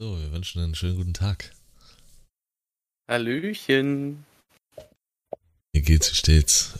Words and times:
So, 0.00 0.18
wir 0.18 0.32
wünschen 0.32 0.60
einen 0.60 0.74
schönen 0.74 0.96
guten 0.96 1.14
Tag. 1.14 1.54
Hallöchen. 3.08 4.24
Wie 5.72 5.82
geht's, 5.82 6.10
wie 6.10 6.16
steht's? 6.16 6.72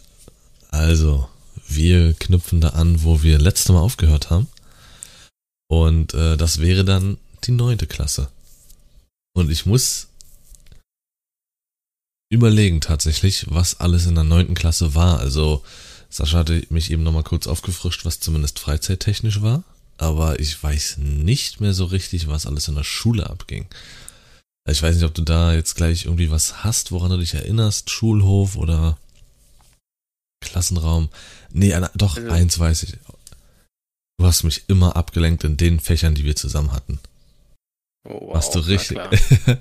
Also, 0.72 1.29
wir 1.69 2.14
knüpfen 2.14 2.61
da 2.61 2.71
an, 2.71 3.04
wo 3.04 3.22
wir 3.22 3.38
letzte 3.38 3.72
Mal 3.72 3.82
aufgehört 3.82 4.30
haben. 4.30 4.48
Und 5.69 6.12
äh, 6.14 6.37
das 6.37 6.61
wäre 6.61 6.85
dann 6.85 7.19
die 7.45 7.53
neunte 7.53 7.87
Klasse. 7.87 8.32
Und 9.33 9.49
ich 9.49 9.65
muss 9.65 10.09
überlegen 12.31 12.81
tatsächlich, 12.81 13.46
was 13.49 13.79
alles 13.79 14.07
in 14.07 14.17
der 14.17 14.25
neunten 14.25 14.57
Klasse 14.57 14.96
war. 14.96 15.21
Also, 15.21 15.62
Sascha 16.11 16.39
hatte 16.39 16.67
mich 16.69 16.91
eben 16.91 17.05
nochmal 17.05 17.23
kurz 17.23 17.46
aufgefrischt, 17.46 18.05
was 18.05 18.19
zumindest 18.19 18.59
freizeittechnisch 18.59 19.41
war. 19.41 19.62
Aber 19.96 20.40
ich 20.40 20.61
weiß 20.61 20.98
nicht 20.98 21.61
mehr 21.61 21.72
so 21.72 21.84
richtig, 21.84 22.29
was 22.29 22.46
alles 22.46 22.68
in 22.68 22.74
der 22.74 22.84
Schule 22.84 23.29
abging. 23.29 23.66
Ich 24.68 24.82
weiß 24.82 24.96
nicht, 24.96 25.04
ob 25.04 25.14
du 25.14 25.22
da 25.22 25.52
jetzt 25.52 25.75
gleich 25.75 26.07
irgendwie 26.07 26.30
was 26.30 26.64
hast, 26.64 26.90
woran 26.90 27.11
du 27.11 27.18
dich 27.18 27.35
erinnerst. 27.35 27.90
Schulhof 27.90 28.57
oder 28.57 28.99
Klassenraum. 30.40 31.11
Nee, 31.52 31.75
doch, 31.94 32.16
also, 32.16 32.30
eins 32.30 32.58
weiß 32.58 32.84
ich. 32.84 32.94
Du 34.19 34.27
hast 34.27 34.42
mich 34.42 34.64
immer 34.69 34.97
abgelenkt 34.97 35.44
in 35.44 35.56
den 35.56 35.80
Fächern, 35.80 36.14
die 36.14 36.24
wir 36.24 36.36
zusammen 36.36 36.72
hatten. 36.72 36.98
Oh, 38.08 38.28
wow, 38.28 38.34
warst 38.34 38.55
du 38.55 38.61
richtig. 38.61 38.98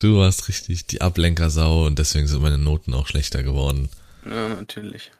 du 0.00 0.18
warst 0.18 0.48
richtig 0.48 0.86
die 0.86 1.00
Ablenkersau 1.00 1.86
und 1.86 1.98
deswegen 1.98 2.26
sind 2.26 2.42
meine 2.42 2.58
Noten 2.58 2.94
auch 2.94 3.06
schlechter 3.06 3.42
geworden. 3.42 3.88
Ja, 4.24 4.48
natürlich. 4.48 5.10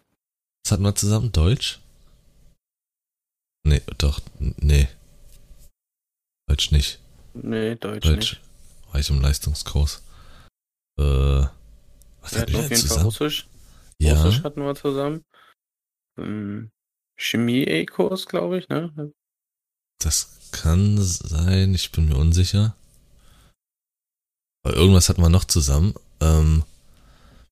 Was 0.65 0.73
hatten 0.73 0.85
wir 0.85 0.95
zusammen? 0.95 1.33
Deutsch? 1.33 1.81
Nee, 3.63 3.83
doch, 3.99 4.21
nee. 4.39 4.89
Deutsch 6.49 6.71
nicht. 6.73 7.01
Nee, 7.35 7.77
Deutsch, 7.77 8.07
Deutsch. 8.07 8.17
nicht. 8.35 8.41
War 8.91 9.01
ich 9.01 9.11
im 9.11 9.21
Leistungskurs. 9.21 10.03
Äh, 10.99 11.03
was 11.03 12.33
wir 12.33 12.41
hatten 12.41 12.53
wir 12.53 12.59
auf 12.59 12.71
jeden 12.71 12.77
zusammen? 12.77 12.99
Fall 12.99 13.05
Russisch. 13.05 13.49
Ja. 14.01 14.23
Russisch 14.23 14.43
hatten 14.43 14.63
wir 14.63 14.75
zusammen. 14.75 15.25
Ähm, 16.19 16.71
Chemie-E-Kurs, 17.17 18.27
glaube 18.27 18.59
ich, 18.59 18.69
ne? 18.69 19.13
Das 19.99 20.39
kann 20.53 20.99
sein, 20.99 21.75
ich 21.75 21.93
bin 21.93 22.09
mir 22.09 22.17
unsicher. 22.17 22.75
Aber 24.65 24.75
irgendwas 24.75 25.09
hatten 25.09 25.23
wir 25.23 25.29
noch 25.29 25.45
zusammen, 25.45 25.95
ähm, 26.21 26.65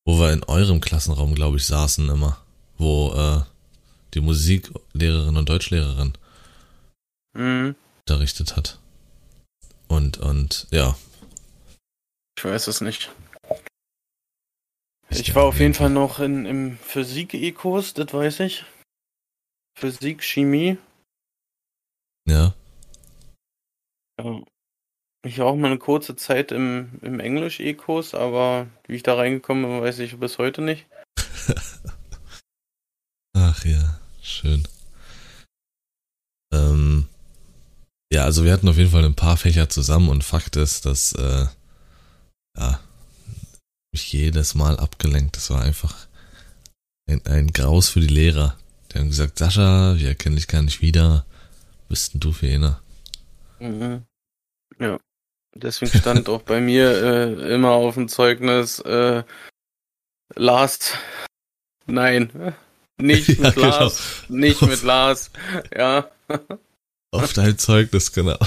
wo 0.04 0.18
wir 0.18 0.32
in 0.32 0.42
eurem 0.44 0.80
Klassenraum, 0.80 1.34
glaube 1.34 1.58
ich, 1.58 1.66
saßen 1.66 2.08
immer. 2.08 2.42
Wo, 2.78 3.12
äh, 3.14 3.42
die 4.14 4.20
Musiklehrerin 4.20 5.36
und 5.36 5.48
Deutschlehrerin 5.48 6.14
mhm. 7.34 7.76
unterrichtet 8.00 8.56
hat. 8.56 8.78
Und, 9.88 10.18
und, 10.18 10.66
ja. 10.70 10.96
Ich 12.36 12.44
weiß 12.44 12.68
es 12.68 12.80
nicht. 12.80 13.10
Ich, 15.10 15.34
war 15.34 15.44
auf 15.44 15.58
jeden 15.58 15.74
Fall 15.74 15.90
noch 15.90 16.20
in, 16.20 16.44
im 16.44 16.76
Physik-E-Kurs, 16.78 17.94
das 17.94 18.12
weiß 18.12 18.40
ich. 18.40 18.64
Physik, 19.78 20.22
Chemie. 20.22 20.76
Ja. 22.26 22.54
ja. 24.20 24.42
Ich 25.24 25.38
war 25.38 25.46
auch 25.46 25.56
mal 25.56 25.68
eine 25.68 25.78
kurze 25.78 26.14
Zeit 26.14 26.52
im, 26.52 27.00
im 27.02 27.20
Englisch-E-Kurs, 27.20 28.14
aber 28.14 28.66
wie 28.86 28.96
ich 28.96 29.02
da 29.02 29.14
reingekommen 29.14 29.64
bin, 29.64 29.80
weiß 29.80 29.98
ich 30.00 30.18
bis 30.18 30.38
heute 30.38 30.62
nicht. 30.62 30.86
Ach 33.58 33.64
ja, 33.64 33.98
schön. 34.22 34.68
Ähm, 36.52 37.08
ja, 38.12 38.22
also 38.24 38.44
wir 38.44 38.52
hatten 38.52 38.68
auf 38.68 38.76
jeden 38.76 38.90
Fall 38.90 39.04
ein 39.04 39.16
paar 39.16 39.36
Fächer 39.36 39.68
zusammen 39.68 40.10
und 40.10 40.22
Fakt 40.22 40.54
ist, 40.56 40.86
dass 40.86 41.12
äh, 41.14 41.46
ja, 42.56 42.80
mich 43.92 44.12
jedes 44.12 44.54
Mal 44.54 44.78
abgelenkt. 44.78 45.36
Das 45.36 45.50
war 45.50 45.62
einfach 45.62 46.06
ein, 47.08 47.24
ein 47.26 47.48
Graus 47.48 47.88
für 47.88 48.00
die 48.00 48.06
Lehrer. 48.06 48.56
Die 48.92 48.98
haben 48.98 49.08
gesagt, 49.08 49.38
Sascha, 49.38 49.96
wir 49.96 50.08
erkennen 50.08 50.36
dich 50.36 50.46
gar 50.46 50.62
nicht 50.62 50.80
wieder. 50.80 51.26
Bist 51.88 52.14
denn 52.14 52.20
du 52.20 52.32
für 52.32 52.48
einer? 52.48 52.80
Mhm. 53.58 54.04
Ja. 54.78 55.00
Deswegen 55.54 55.98
stand 55.98 56.28
auch 56.28 56.42
bei 56.42 56.60
mir 56.60 56.90
äh, 56.90 57.54
immer 57.54 57.72
auf 57.72 57.94
dem 57.94 58.08
Zeugnis 58.08 58.78
äh, 58.80 59.24
Last. 60.36 60.96
Nein. 61.86 62.54
Nicht 62.98 63.28
mit 63.28 63.38
ja, 63.38 63.50
genau. 63.50 63.68
Lars. 63.68 64.02
Genau. 64.26 64.40
Nicht 64.40 64.62
mit 64.62 64.82
Lars. 64.82 65.30
Ja. 65.76 66.10
Auf 67.10 67.32
dein 67.32 67.58
Zeugnis, 67.58 68.12
genau. 68.12 68.38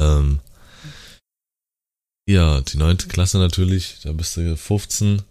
ähm, 0.00 0.40
ja, 2.28 2.60
die 2.60 2.76
neunte 2.78 3.08
Klasse 3.08 3.38
natürlich, 3.38 3.98
da 4.02 4.12
bist 4.12 4.36
du 4.36 4.56
15, 4.56 5.22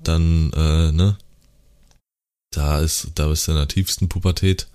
dann, 0.00 0.52
äh, 0.52 0.92
ne? 0.92 1.16
Da 2.50 2.80
ist, 2.80 3.08
da 3.14 3.28
bist 3.28 3.46
du 3.46 3.52
in 3.52 3.58
der 3.58 3.68
tiefsten 3.68 4.08
Pubertät. 4.08 4.68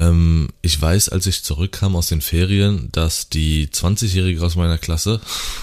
Ähm, 0.00 0.48
ich 0.62 0.80
weiß, 0.80 1.10
als 1.10 1.26
ich 1.26 1.44
zurückkam 1.44 1.94
aus 1.94 2.08
den 2.08 2.20
Ferien, 2.20 2.90
dass 2.92 3.28
die 3.28 3.68
20-Jährige 3.68 4.44
aus 4.44 4.56
meiner 4.56 4.78
Klasse, 4.78 5.20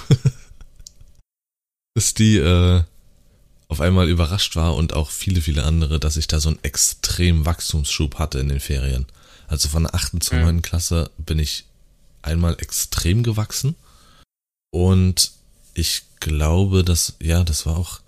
dass 1.96 2.14
die, 2.14 2.38
äh, 2.38 2.84
auf 3.70 3.82
einmal 3.82 4.10
überrascht 4.10 4.56
war 4.56 4.76
und 4.76 4.94
auch 4.94 5.10
viele, 5.10 5.42
viele 5.42 5.64
andere, 5.64 6.00
dass 6.00 6.18
ich 6.18 6.28
da 6.28 6.40
so 6.40 6.50
einen 6.50 6.64
extremen 6.64 7.46
Wachstumsschub 7.46 8.18
hatte 8.18 8.40
in 8.40 8.50
den 8.50 8.60
Ferien. 8.60 9.06
Also 9.48 9.70
von 9.70 9.84
der 9.84 9.96
achten 9.96 10.22
zur 10.22 10.40
neunten 10.40 10.62
Klasse 10.62 11.12
bin 11.18 11.40
ich 11.40 11.66
einmal 12.22 12.56
extrem 12.60 13.24
gewachsen 13.24 13.76
und 14.72 15.32
ich 15.74 16.04
glaube, 16.20 16.84
dass, 16.84 17.16
ja, 17.22 17.44
das 17.44 17.66
war 17.66 17.78
auch, 17.78 18.00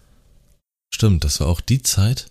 stimmt, 0.93 1.23
das 1.23 1.39
war 1.39 1.47
auch 1.47 1.61
die 1.61 1.81
Zeit, 1.81 2.27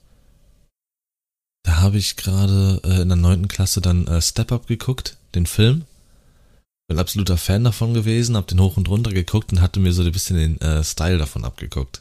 da 1.65 1.77
habe 1.77 1.99
ich 1.99 2.17
gerade 2.17 2.81
äh, 2.85 3.03
in 3.03 3.09
der 3.09 3.17
neunten 3.17 3.49
Klasse 3.49 3.81
dann 3.81 4.07
äh, 4.07 4.21
Step 4.23 4.53
Up 4.53 4.67
geguckt, 4.67 5.17
den 5.35 5.47
Film. 5.47 5.85
Bin 6.89 6.99
absoluter 6.99 7.37
Fan 7.37 7.65
davon 7.65 7.93
gewesen, 7.93 8.37
hab 8.37 8.47
den 8.47 8.61
hoch 8.61 8.79
und 8.79 8.89
runter 8.89 9.13
geguckt 9.13 9.53
und 9.53 9.61
hatte 9.61 9.79
mir 9.79 9.93
so 9.93 10.03
ein 10.03 10.13
bisschen 10.13 10.37
den 10.37 10.61
äh, 10.61 10.83
Style 10.83 11.19
davon 11.19 11.45
abgeguckt 11.45 12.01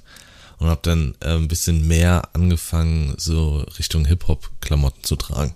und 0.59 0.67
habe 0.67 0.81
dann 0.83 1.15
äh, 1.21 1.35
ein 1.35 1.47
bisschen 1.47 1.87
mehr 1.87 2.29
angefangen, 2.33 3.15
so 3.17 3.59
Richtung 3.77 4.05
Hip-Hop-Klamotten 4.05 5.03
zu 5.03 5.15
tragen. 5.15 5.53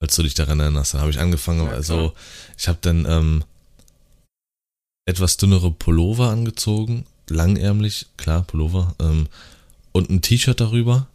Als 0.00 0.16
du 0.16 0.22
dich 0.22 0.34
daran 0.34 0.60
erinnerst, 0.60 0.94
dann 0.94 1.00
habe 1.00 1.10
ich 1.10 1.20
angefangen, 1.20 1.66
ja, 1.66 1.72
also 1.72 2.12
ich 2.58 2.66
habe 2.66 2.78
dann 2.80 3.06
ähm, 3.06 3.44
etwas 5.06 5.36
dünnere 5.36 5.70
Pullover 5.70 6.30
angezogen, 6.30 7.06
langärmlich, 7.28 8.06
klar, 8.16 8.42
Pullover, 8.42 8.94
ähm, 9.00 9.28
und 9.92 10.10
ein 10.10 10.22
T-Shirt 10.22 10.60
darüber, 10.60 11.06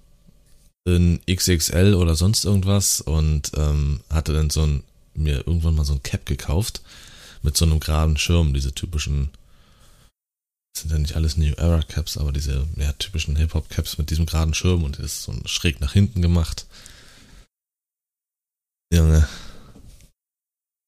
in 0.87 1.19
XXL 1.29 1.95
oder 1.95 2.15
sonst 2.15 2.45
irgendwas 2.45 3.01
und 3.01 3.51
ähm, 3.57 3.99
hatte 4.09 4.33
dann 4.33 4.49
so 4.49 4.61
ein, 4.61 4.83
mir 5.15 5.45
irgendwann 5.45 5.75
mal 5.75 5.83
so 5.83 5.93
ein 5.93 6.03
Cap 6.03 6.25
gekauft 6.25 6.81
mit 7.41 7.57
so 7.57 7.65
einem 7.65 7.81
geraden 7.81 8.17
Schirm, 8.17 8.53
diese 8.53 8.71
typischen 8.73 9.29
sind 10.81 10.91
ja 10.91 10.97
nicht 10.97 11.15
alles 11.15 11.37
New 11.37 11.53
Era 11.53 11.81
Caps, 11.81 12.17
aber 12.17 12.31
diese 12.31 12.67
ja, 12.75 12.91
typischen 12.93 13.35
Hip-Hop 13.35 13.69
Caps 13.69 13.97
mit 13.97 14.09
diesem 14.09 14.25
geraden 14.25 14.53
Schirm 14.53 14.83
und 14.83 14.99
ist 14.99 15.23
so 15.23 15.33
schräg 15.45 15.79
nach 15.79 15.93
hinten 15.93 16.21
gemacht. 16.21 16.65
Junge. 18.93 19.27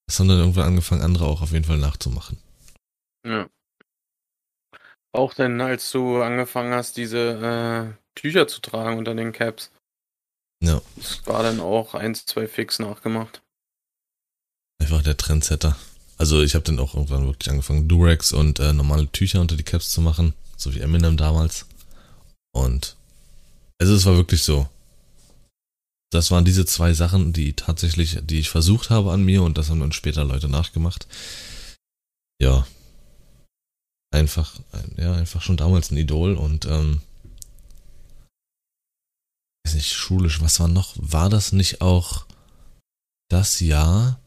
Das 0.07 0.19
haben 0.19 0.27
dann 0.27 0.39
irgendwann 0.39 0.67
angefangen, 0.67 1.01
andere 1.01 1.25
auch 1.25 1.41
auf 1.41 1.51
jeden 1.51 1.65
Fall 1.65 1.77
nachzumachen. 1.77 2.37
Ja. 3.25 3.47
Auch 5.11 5.33
denn, 5.33 5.59
als 5.61 5.91
du 5.91 6.21
angefangen 6.21 6.73
hast, 6.73 6.97
diese 6.97 7.95
äh, 7.97 8.19
Tücher 8.19 8.47
zu 8.47 8.61
tragen 8.61 8.97
unter 8.97 9.15
den 9.15 9.31
Caps. 9.31 9.71
Ja. 10.63 10.81
Das 10.95 11.25
war 11.25 11.43
dann 11.43 11.59
auch 11.59 11.93
eins, 11.93 12.25
zwei 12.25 12.47
Fix 12.47 12.79
nachgemacht. 12.79 13.41
Einfach 14.81 15.01
der 15.03 15.17
Trendsetter. 15.17 15.77
Also 16.19 16.41
ich 16.41 16.53
habe 16.53 16.65
dann 16.65 16.79
auch 16.79 16.95
irgendwann 16.95 17.25
wirklich 17.25 17.49
angefangen, 17.49 17.87
Durex 17.87 18.33
und 18.33 18.59
äh, 18.59 18.73
normale 18.73 19.09
Tücher 19.11 19.39
unter 19.39 19.55
die 19.55 19.63
Caps 19.63 19.89
zu 19.89 20.01
machen, 20.01 20.33
so 20.57 20.75
wie 20.75 20.81
Eminem 20.81 21.15
damals. 21.15 21.65
Und 22.51 22.97
also 23.79 23.93
es 23.93 24.05
war 24.05 24.15
wirklich 24.17 24.43
so. 24.43 24.67
Das 26.11 26.29
waren 26.29 26.43
diese 26.43 26.65
zwei 26.65 26.93
Sachen, 26.93 27.31
die 27.33 27.53
tatsächlich, 27.53 28.19
die 28.23 28.39
ich 28.39 28.49
versucht 28.49 28.89
habe 28.89 29.13
an 29.13 29.23
mir 29.23 29.43
und 29.43 29.57
das 29.57 29.69
haben 29.69 29.79
dann 29.79 29.93
später 29.93 30.25
Leute 30.25 30.49
nachgemacht. 30.49 31.07
Ja. 32.41 32.67
Einfach, 34.11 34.59
ja, 34.97 35.13
einfach 35.13 35.41
schon 35.41 35.55
damals 35.55 35.91
ein 35.91 35.97
Idol 35.97 36.35
und 36.35 36.65
ähm, 36.65 37.01
ist 39.63 39.75
nicht 39.75 39.93
schulisch, 39.93 40.41
was 40.41 40.59
war 40.59 40.67
noch? 40.67 40.95
War 40.97 41.29
das 41.29 41.51
nicht 41.51 41.79
auch 41.79 42.25
das 43.29 43.59
Jahr, 43.59 44.19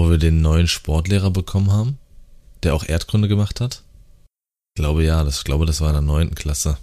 wo 0.00 0.08
wir 0.08 0.18
den 0.18 0.40
neuen 0.40 0.66
Sportlehrer 0.66 1.30
bekommen 1.30 1.70
haben, 1.70 1.98
der 2.62 2.74
auch 2.74 2.88
Erdkunde 2.88 3.28
gemacht 3.28 3.60
hat? 3.60 3.82
Ich 4.74 4.80
glaube 4.80 5.04
ja, 5.04 5.22
das, 5.24 5.38
ich 5.38 5.44
glaube, 5.44 5.66
das 5.66 5.82
war 5.82 5.88
in 5.88 5.94
der 5.94 6.02
neunten 6.02 6.34
Klasse. 6.34 6.78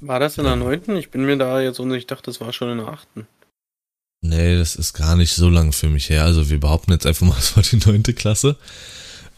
War 0.00 0.20
das 0.20 0.36
in 0.36 0.44
der 0.44 0.56
neunten? 0.56 0.96
Ich 0.96 1.10
bin 1.10 1.24
mir 1.24 1.38
da 1.38 1.60
jetzt 1.60 1.80
und 1.80 1.92
ich 1.94 2.06
dachte, 2.06 2.24
das 2.24 2.42
war 2.42 2.52
schon 2.52 2.70
in 2.70 2.78
der 2.78 2.88
achten. 2.88 3.26
Nee, 4.20 4.58
das 4.58 4.76
ist 4.76 4.92
gar 4.92 5.16
nicht 5.16 5.32
so 5.32 5.48
lang 5.48 5.72
für 5.72 5.88
mich 5.88 6.10
her. 6.10 6.24
Also 6.24 6.50
wir 6.50 6.60
behaupten 6.60 6.92
jetzt 6.92 7.06
einfach 7.06 7.26
mal, 7.26 7.36
es 7.38 7.56
war 7.56 7.62
die 7.62 7.76
neunte 7.76 8.12
Klasse. 8.12 8.56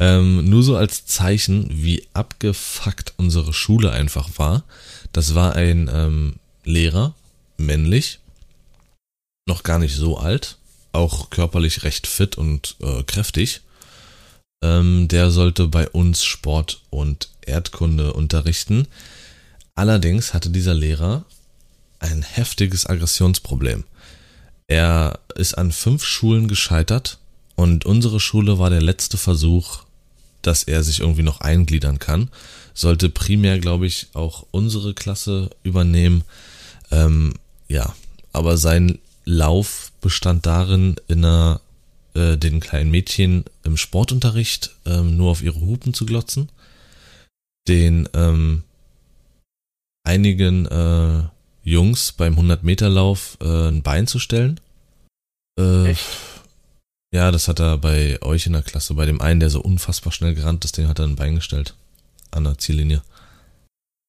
Ähm, 0.00 0.50
nur 0.50 0.64
so 0.64 0.76
als 0.76 1.06
Zeichen, 1.06 1.68
wie 1.70 2.06
abgefuckt 2.12 3.14
unsere 3.18 3.52
Schule 3.52 3.92
einfach 3.92 4.30
war. 4.36 4.64
Das 5.12 5.36
war 5.36 5.54
ein 5.54 5.88
ähm, 5.92 6.34
Lehrer, 6.64 7.14
männlich, 7.56 8.18
noch 9.46 9.62
gar 9.62 9.78
nicht 9.78 9.94
so 9.94 10.18
alt, 10.18 10.56
auch 10.96 11.30
körperlich 11.30 11.84
recht 11.84 12.06
fit 12.06 12.36
und 12.36 12.76
äh, 12.80 13.02
kräftig. 13.04 13.62
Ähm, 14.62 15.08
der 15.08 15.30
sollte 15.30 15.68
bei 15.68 15.88
uns 15.88 16.24
Sport 16.24 16.80
und 16.90 17.28
Erdkunde 17.42 18.12
unterrichten. 18.12 18.88
Allerdings 19.74 20.34
hatte 20.34 20.50
dieser 20.50 20.74
Lehrer 20.74 21.24
ein 21.98 22.22
heftiges 22.22 22.86
Aggressionsproblem. 22.86 23.84
Er 24.66 25.20
ist 25.34 25.54
an 25.54 25.70
fünf 25.70 26.04
Schulen 26.04 26.48
gescheitert 26.48 27.18
und 27.54 27.84
unsere 27.84 28.20
Schule 28.20 28.58
war 28.58 28.70
der 28.70 28.82
letzte 28.82 29.16
Versuch, 29.16 29.84
dass 30.42 30.64
er 30.64 30.82
sich 30.82 31.00
irgendwie 31.00 31.22
noch 31.22 31.40
eingliedern 31.40 31.98
kann. 31.98 32.30
Sollte 32.74 33.08
primär, 33.08 33.58
glaube 33.58 33.86
ich, 33.86 34.08
auch 34.12 34.46
unsere 34.50 34.94
Klasse 34.94 35.50
übernehmen. 35.62 36.24
Ähm, 36.90 37.34
ja, 37.68 37.94
aber 38.32 38.58
sein 38.58 38.98
Lauf 39.26 39.92
bestand 40.00 40.46
darin, 40.46 40.96
in 41.08 41.24
einer, 41.24 41.60
äh, 42.14 42.36
den 42.36 42.60
kleinen 42.60 42.90
Mädchen 42.90 43.44
im 43.64 43.76
Sportunterricht 43.76 44.74
ähm, 44.86 45.16
nur 45.16 45.32
auf 45.32 45.42
ihre 45.42 45.60
Hupen 45.60 45.92
zu 45.92 46.06
glotzen, 46.06 46.48
den 47.68 48.08
ähm, 48.14 48.62
einigen 50.04 50.66
äh, 50.66 51.24
Jungs 51.62 52.12
beim 52.12 52.38
100-Meter-Lauf 52.38 53.38
äh, 53.40 53.68
ein 53.68 53.82
Bein 53.82 54.06
zu 54.06 54.20
stellen. 54.20 54.60
Äh, 55.58 55.90
Echt? 55.90 56.06
Ja, 57.12 57.32
das 57.32 57.48
hat 57.48 57.60
er 57.60 57.78
bei 57.78 58.20
euch 58.22 58.46
in 58.46 58.52
der 58.52 58.62
Klasse, 58.62 58.94
bei 58.94 59.06
dem 59.06 59.20
einen, 59.20 59.40
der 59.40 59.50
so 59.50 59.60
unfassbar 59.60 60.12
schnell 60.12 60.34
gerannt 60.34 60.64
ist, 60.64 60.78
den 60.78 60.86
hat 60.86 61.00
er 61.00 61.06
ein 61.06 61.16
Bein 61.16 61.34
gestellt. 61.34 61.74
An 62.30 62.44
der 62.44 62.58
Ziellinie. 62.58 63.02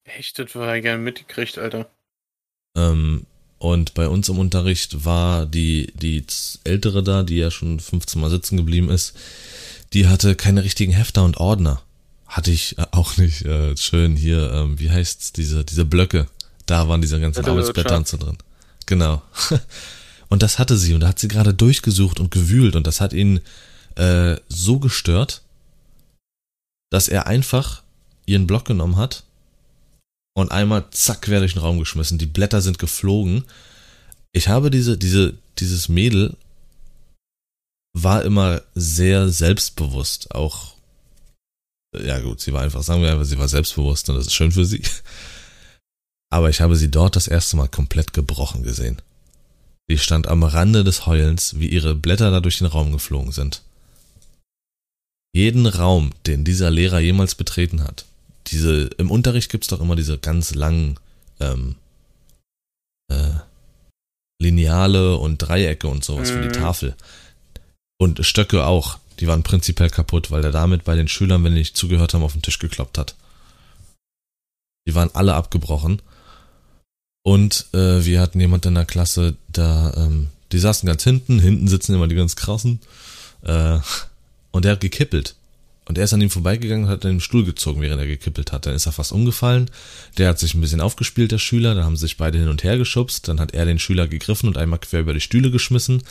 Echt, 0.04 0.38
das 0.38 0.54
war 0.56 0.75
ja 0.75 0.81
gerne 0.81 1.02
mitgekriegt, 1.02 1.58
Alter. 1.58 1.90
Ähm, 2.78 3.25
und 3.59 3.94
bei 3.94 4.07
uns 4.07 4.30
im 4.30 4.38
Unterricht 4.38 5.06
war 5.06 5.45
die, 5.45 5.92
die 5.95 6.25
ältere 6.63 7.04
da, 7.04 7.24
die 7.24 7.38
ja 7.38 7.50
schon 7.50 7.80
15 7.80 8.21
Mal 8.21 8.30
sitzen 8.30 8.57
geblieben 8.57 8.89
ist, 8.89 9.13
die 9.94 10.07
hatte 10.07 10.36
keine 10.36 10.63
richtigen 10.63 10.92
Hefter 10.92 11.24
und 11.24 11.38
Ordner. 11.38 11.81
Hatte 12.27 12.51
ich 12.51 12.75
auch 12.92 13.18
nicht. 13.18 13.44
Äh, 13.45 13.75
schön 13.77 14.15
hier, 14.15 14.51
ähm, 14.51 14.80
wie 14.80 14.92
heißt's, 14.92 15.31
diese, 15.31 15.63
diese 15.63 15.86
Blöcke. 15.86 16.27
Da 16.65 16.88
waren 16.88 17.01
diese 17.01 17.19
ganzen 17.19 17.45
Arbeitsblätter 17.45 17.98
und 17.98 18.07
so 18.07 18.18
drin. 18.18 18.38
Genau. 18.86 19.21
Und 20.30 20.44
das 20.44 20.59
hatte 20.59 20.77
sie 20.77 20.94
und 20.94 21.00
da 21.00 21.07
hat 21.07 21.19
sie 21.19 21.30
gerade 21.30 21.54
durchgesucht 21.54 22.19
und 22.19 22.31
gewühlt 22.31 22.75
und 22.75 22.86
das 22.86 23.00
hat 23.00 23.13
ihn 23.13 23.39
äh, 23.95 24.36
so 24.50 24.77
gestört, 24.77 25.42
dass 26.89 27.07
er 27.07 27.27
einfach 27.27 27.81
ihren 28.25 28.45
Block 28.45 28.65
genommen 28.65 28.98
hat 28.98 29.24
und 30.38 30.51
einmal 30.51 30.86
zack 30.92 31.24
quer 31.24 31.39
durch 31.39 31.54
den 31.54 31.63
Raum 31.63 31.80
geschmissen. 31.80 32.19
Die 32.19 32.28
Blätter 32.28 32.62
sind 32.62 32.78
geflogen. 32.78 33.44
Ich 34.34 34.50
habe 34.50 34.69
diese, 34.69 34.95
diese, 34.95 35.34
dieses 35.57 35.89
Mädel 35.89 36.38
war 37.94 38.24
immer 38.24 38.62
sehr 38.75 39.30
selbstbewusst, 39.30 40.36
auch 40.36 40.75
ja 41.98 42.19
gut, 42.19 42.39
sie 42.39 42.54
war 42.54 42.62
einfach, 42.62 42.84
sagen 42.84 43.01
wir 43.01 43.12
einfach, 43.12 43.25
sie 43.25 43.39
war 43.39 43.48
selbstbewusst 43.48 44.10
und 44.10 44.18
das 44.18 44.28
ist 44.28 44.36
schön 44.36 44.51
für 44.51 44.66
sie. 44.66 44.84
Aber 46.30 46.51
ich 46.51 46.62
habe 46.62 46.75
sie 46.75 46.92
dort 46.92 47.16
das 47.16 47.28
erste 47.28 47.57
Mal 47.57 47.68
komplett 47.68 48.13
gebrochen 48.13 48.62
gesehen. 48.62 49.01
Sie 49.90 49.98
stand 49.98 50.28
am 50.28 50.44
Rande 50.44 50.83
des 50.83 51.07
Heulens, 51.07 51.57
wie 51.57 51.69
ihre 51.69 51.95
Blätter 51.95 52.30
da 52.30 52.42
durch 52.42 52.60
den 52.60 52.68
Raum 52.68 52.92
geflogen 52.92 53.31
sind. 53.31 53.63
Jeden 55.33 55.66
Raum, 55.66 56.12
den 56.28 56.44
dieser 56.44 56.69
Lehrer 56.69 57.00
jemals 57.00 57.33
betreten 57.33 57.83
hat, 57.83 58.06
diese, 58.51 58.89
im 58.97 59.11
Unterricht 59.11 59.51
gibt's 59.51 59.67
doch 59.67 59.81
immer 59.81 59.95
diese 59.95 60.17
ganz 60.17 60.55
langen 60.55 60.99
ähm, 61.39 61.75
äh, 63.09 63.31
Lineale 64.39 65.17
und 65.17 65.38
Dreiecke 65.39 65.88
und 65.88 66.03
sowas 66.03 66.29
mhm. 66.29 66.33
für 66.33 66.41
die 66.41 66.59
mhm. 66.59 66.61
Tafel. 66.63 66.95
Und 67.99 68.25
Stöcke 68.25 68.65
auch. 68.65 68.99
Die 69.19 69.27
waren 69.27 69.41
prinzipiell 69.41 69.89
kaputt, 69.89 70.29
weil 70.29 70.44
er 70.44 70.51
damit 70.51 70.83
bei 70.83 70.95
den 70.95 71.07
Schülern, 71.07 71.44
wenn 71.44 71.53
die 71.53 71.59
nicht 71.59 71.75
zugehört 71.75 72.13
haben, 72.13 72.21
auf 72.21 72.33
den 72.33 72.44
Tisch 72.44 72.59
gekloppt 72.59 72.99
hat. 72.99 73.15
Die 74.88 74.94
waren 74.94 75.09
alle 75.13 75.33
abgebrochen. 75.33 76.01
Und 77.23 77.65
äh, 77.73 78.05
wir 78.05 78.21
hatten 78.21 78.39
jemand 78.39 78.65
in 78.67 78.75
der 78.75 78.85
Klasse, 78.85 79.35
da, 79.51 79.91
ähm, 79.95 80.29
die 80.51 80.59
saßen 80.59 80.88
ganz 80.88 81.03
hinten, 81.03 81.39
hinten 81.39 81.67
sitzen 81.67 81.95
immer 81.95 82.07
die 82.07 82.15
ganz 82.15 82.35
krassen. 82.35 82.79
Äh, 83.41 83.79
und 84.51 84.65
der 84.65 84.73
hat 84.73 84.81
gekippelt. 84.81 85.35
Und 85.88 85.98
er 85.98 86.04
ist 86.04 86.13
an 86.13 86.22
ihm 86.22 86.30
vorbeigegangen 86.30 86.86
und 86.86 86.92
hat 86.92 87.04
den 87.04 87.22
Stuhl 87.22 87.45
gezogen, 87.45 87.81
während 87.81 88.01
er 88.01 88.07
gekippelt 88.07 88.51
hat. 88.51 88.66
Dann 88.66 88.75
ist 88.75 88.86
er 88.86 88.92
fast 88.92 89.12
umgefallen. 89.12 89.72
Der 90.18 90.30
hat 90.30 90.39
sich 90.39 90.54
ein 90.54 90.62
bisschen 90.62 90.81
aufgespielt, 90.81 91.31
der 91.31 91.38
Schüler. 91.38 91.75
Dann 91.75 91.86
haben 91.86 91.98
sich 91.98 92.18
beide 92.18 92.38
hin 92.38 92.50
und 92.50 92.63
her 92.63 92.78
geschubst. 92.78 93.28
Dann 93.28 93.39
hat 93.39 93.54
er 93.54 93.66
den 93.66 93.80
Schüler 93.80 94.07
gegriffen 94.07 94.50
und 94.50 94.57
einmal 94.57 94.80
quer 94.80 95.00
über 95.00 95.13
die 95.13 95.22
Stühle 95.22 95.50
geschmissen. 95.50 96.04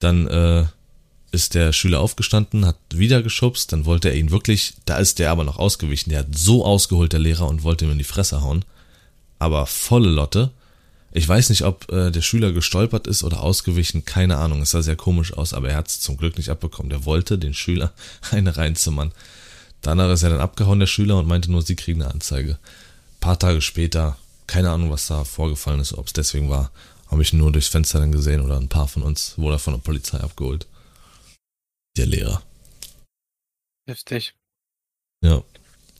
Dann 0.00 0.26
äh, 0.26 0.64
ist 1.30 1.54
der 1.54 1.72
Schüler 1.72 2.00
aufgestanden, 2.00 2.66
hat 2.66 2.76
wieder 2.92 3.22
geschubst. 3.22 3.72
Dann 3.72 3.84
wollte 3.84 4.08
er 4.08 4.16
ihn 4.16 4.32
wirklich, 4.32 4.74
da 4.86 4.98
ist 4.98 5.18
der 5.20 5.30
aber 5.30 5.44
noch 5.44 5.58
ausgewichen. 5.58 6.10
Der 6.10 6.20
hat 6.20 6.36
so 6.36 6.64
ausgeholt, 6.64 7.12
der 7.12 7.20
Lehrer, 7.20 7.48
und 7.48 7.62
wollte 7.62 7.84
ihm 7.84 7.92
in 7.92 7.98
die 7.98 8.04
Fresse 8.04 8.42
hauen 8.42 8.64
aber 9.40 9.66
volle 9.66 10.10
Lotte. 10.10 10.50
Ich 11.12 11.28
weiß 11.28 11.50
nicht, 11.50 11.64
ob 11.64 11.90
äh, 11.90 12.10
der 12.10 12.20
Schüler 12.20 12.52
gestolpert 12.52 13.06
ist 13.06 13.24
oder 13.24 13.42
ausgewichen, 13.42 14.04
keine 14.04 14.38
Ahnung. 14.38 14.62
Es 14.62 14.70
sah 14.70 14.82
sehr 14.82 14.96
komisch 14.96 15.32
aus, 15.32 15.54
aber 15.54 15.70
er 15.70 15.76
hat 15.76 15.88
es 15.88 16.00
zum 16.00 16.16
Glück 16.16 16.36
nicht 16.36 16.50
abbekommen. 16.50 16.90
Der 16.90 17.04
wollte 17.04 17.38
den 17.38 17.54
Schüler 17.54 17.92
eine 18.30 18.56
reinzimmern. 18.56 19.12
Danach 19.80 20.12
ist 20.12 20.22
er 20.22 20.30
dann 20.30 20.40
abgehauen, 20.40 20.78
der 20.78 20.86
Schüler, 20.86 21.18
und 21.18 21.26
meinte 21.26 21.50
nur, 21.50 21.62
sie 21.62 21.74
kriegen 21.76 22.02
eine 22.02 22.12
Anzeige. 22.12 22.52
Ein 22.52 23.20
paar 23.20 23.38
Tage 23.38 23.60
später, 23.60 24.18
keine 24.46 24.70
Ahnung, 24.70 24.90
was 24.90 25.06
da 25.06 25.24
vorgefallen 25.24 25.80
ist, 25.80 25.94
ob 25.94 26.06
es 26.06 26.12
deswegen 26.12 26.50
war, 26.50 26.70
habe 27.08 27.22
ich 27.22 27.32
nur 27.32 27.50
durchs 27.50 27.68
Fenster 27.68 27.98
dann 27.98 28.12
gesehen 28.12 28.40
oder 28.40 28.56
ein 28.56 28.68
paar 28.68 28.86
von 28.86 29.02
uns 29.02 29.36
wurde 29.36 29.58
von 29.58 29.74
der 29.74 29.80
Polizei 29.80 30.18
abgeholt. 30.18 30.66
Der 31.96 32.06
Lehrer. 32.06 32.42
Heftig. 33.88 34.34
Ja. 35.22 35.42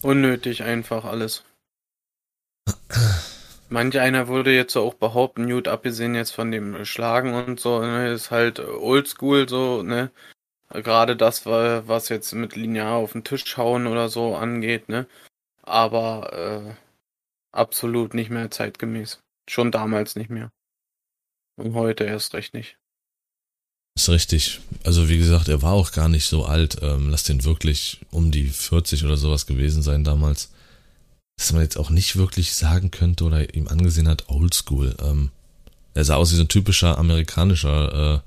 Unnötig 0.02 0.62
einfach 0.62 1.04
alles. 1.04 1.42
Manch 3.70 4.00
einer 4.00 4.26
würde 4.26 4.52
jetzt 4.52 4.76
auch 4.76 4.94
behaupten, 4.94 5.48
gut, 5.48 5.68
abgesehen 5.68 6.16
jetzt 6.16 6.32
von 6.32 6.50
dem 6.50 6.84
Schlagen 6.84 7.34
und 7.34 7.60
so, 7.60 7.80
ne, 7.80 8.12
ist 8.12 8.32
halt 8.32 8.58
oldschool 8.58 9.48
so, 9.48 9.84
ne. 9.84 10.10
Gerade 10.70 11.16
das, 11.16 11.46
was 11.46 12.08
jetzt 12.08 12.32
mit 12.32 12.56
linear 12.56 12.94
auf 12.96 13.12
den 13.12 13.22
Tisch 13.22 13.56
hauen 13.56 13.86
oder 13.86 14.08
so 14.08 14.34
angeht, 14.34 14.88
ne. 14.88 15.06
Aber 15.62 16.32
äh, 16.32 16.74
absolut 17.52 18.12
nicht 18.12 18.30
mehr 18.30 18.50
zeitgemäß. 18.50 19.20
Schon 19.48 19.70
damals 19.70 20.16
nicht 20.16 20.30
mehr. 20.30 20.50
Und 21.56 21.74
heute 21.74 22.04
erst 22.04 22.34
recht 22.34 22.54
nicht. 22.54 22.76
Ist 23.96 24.08
richtig. 24.08 24.60
Also 24.82 25.08
wie 25.08 25.18
gesagt, 25.18 25.48
er 25.48 25.62
war 25.62 25.74
auch 25.74 25.92
gar 25.92 26.08
nicht 26.08 26.26
so 26.26 26.44
alt. 26.44 26.78
Ähm, 26.82 27.08
lass 27.10 27.22
den 27.22 27.44
wirklich 27.44 28.00
um 28.10 28.32
die 28.32 28.48
40 28.48 29.04
oder 29.04 29.16
sowas 29.16 29.46
gewesen 29.46 29.82
sein 29.82 30.02
damals 30.02 30.50
dass 31.40 31.54
man 31.54 31.62
jetzt 31.62 31.78
auch 31.78 31.88
nicht 31.88 32.16
wirklich 32.16 32.54
sagen 32.54 32.90
könnte 32.90 33.24
oder 33.24 33.54
ihm 33.54 33.66
angesehen 33.66 34.08
hat, 34.08 34.28
oldschool. 34.28 34.94
Ähm, 35.00 35.30
er 35.94 36.04
sah 36.04 36.16
aus 36.16 36.32
wie 36.32 36.36
so 36.36 36.42
ein 36.42 36.48
typischer 36.48 36.98
amerikanischer 36.98 38.22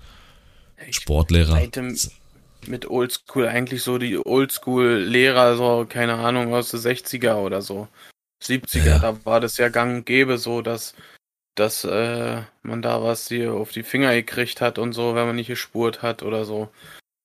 äh, 0.79 0.91
Sportlehrer. 0.91 1.62
mit 2.65 2.89
oldschool 2.89 3.48
eigentlich 3.48 3.84
so 3.84 4.00
die 4.00 4.17
oldschool-Lehrer, 4.17 5.58
so, 5.58 5.86
keine 5.88 6.15
Ahnung, 6.15 6.55
aus 6.55 6.72
den 6.72 6.79
60er 6.79 7.36
oder 7.36 7.62
so. 7.62 7.88
70er, 8.41 8.84
ja. 8.84 8.98
da 9.00 9.24
war 9.25 9.39
das 9.39 9.58
ja 9.58 9.70
gang 9.70 9.98
und 9.98 10.05
gäbe 10.08 10.39
so, 10.39 10.63
dass, 10.63 10.96
dass 11.53 11.84
äh, 11.84 12.41
man 12.63 12.82
da 12.82 13.03
was 13.03 13.27
hier 13.27 13.53
auf 13.53 13.72
die 13.72 13.84
Finger 13.84 14.12
gekriegt 14.15 14.60
hat 14.60 14.79
und 14.79 14.93
so, 14.93 15.13
wenn 15.13 15.27
man 15.27 15.36
nicht 15.36 15.48
gespurt 15.48 16.01
hat 16.01 16.24
oder 16.24 16.46
so. 16.46 16.70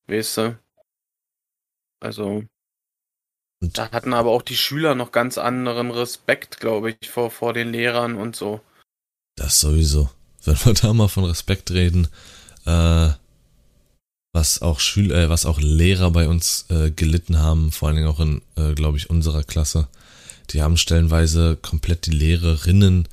Weißt 0.05 0.37
du? 0.37 0.59
Also, 1.99 2.43
und 3.61 3.77
da 3.77 3.91
hatten 3.91 4.13
aber 4.13 4.31
auch 4.31 4.41
die 4.41 4.57
Schüler 4.57 4.95
noch 4.95 5.11
ganz 5.11 5.37
anderen 5.37 5.91
Respekt, 5.91 6.59
glaube 6.59 6.95
ich, 6.99 7.09
vor, 7.09 7.29
vor 7.29 7.53
den 7.53 7.71
Lehrern 7.71 8.15
und 8.15 8.35
so. 8.35 8.61
Das 9.35 9.59
sowieso. 9.59 10.09
Wenn 10.45 10.57
wir 10.65 10.73
da 10.73 10.93
mal 10.93 11.09
von 11.09 11.25
Respekt 11.25 11.71
reden, 11.71 12.07
äh, 12.65 13.09
was 14.31 14.61
auch 14.61 14.79
Schüler, 14.79 15.23
äh, 15.23 15.29
was 15.29 15.45
auch 15.45 15.59
Lehrer 15.59 16.11
bei 16.11 16.27
uns 16.27 16.65
äh, 16.69 16.91
gelitten 16.91 17.39
haben, 17.39 17.71
vor 17.71 17.87
allen 17.87 17.97
Dingen 17.97 18.07
auch 18.07 18.19
in, 18.19 18.41
äh, 18.55 18.73
glaube 18.73 18.97
ich, 18.97 19.09
unserer 19.09 19.43
Klasse. 19.43 19.87
Die 20.51 20.61
haben 20.61 20.77
stellenweise 20.77 21.57
komplett 21.61 22.05
die 22.05 22.11
Lehrerinnen, 22.11 23.07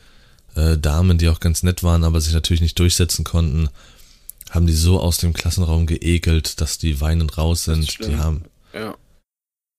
äh, 0.55 0.79
Damen, 0.79 1.19
die 1.19 1.29
auch 1.29 1.41
ganz 1.41 1.63
nett 1.63 1.83
waren, 1.83 2.05
aber 2.05 2.21
sich 2.21 2.33
natürlich 2.33 2.61
nicht 2.61 2.79
durchsetzen 2.79 3.25
konnten, 3.25 3.69
haben 4.51 4.67
die 4.67 4.73
so 4.73 5.01
aus 5.01 5.19
dem 5.19 5.33
Klassenraum 5.33 5.87
geekelt, 5.87 6.61
dass 6.61 6.79
die 6.79 7.01
weinend 7.01 7.37
raus 7.37 7.65
sind. 7.65 7.99
Die 8.07 8.17
haben, 8.17 8.45
ja. 8.73 8.95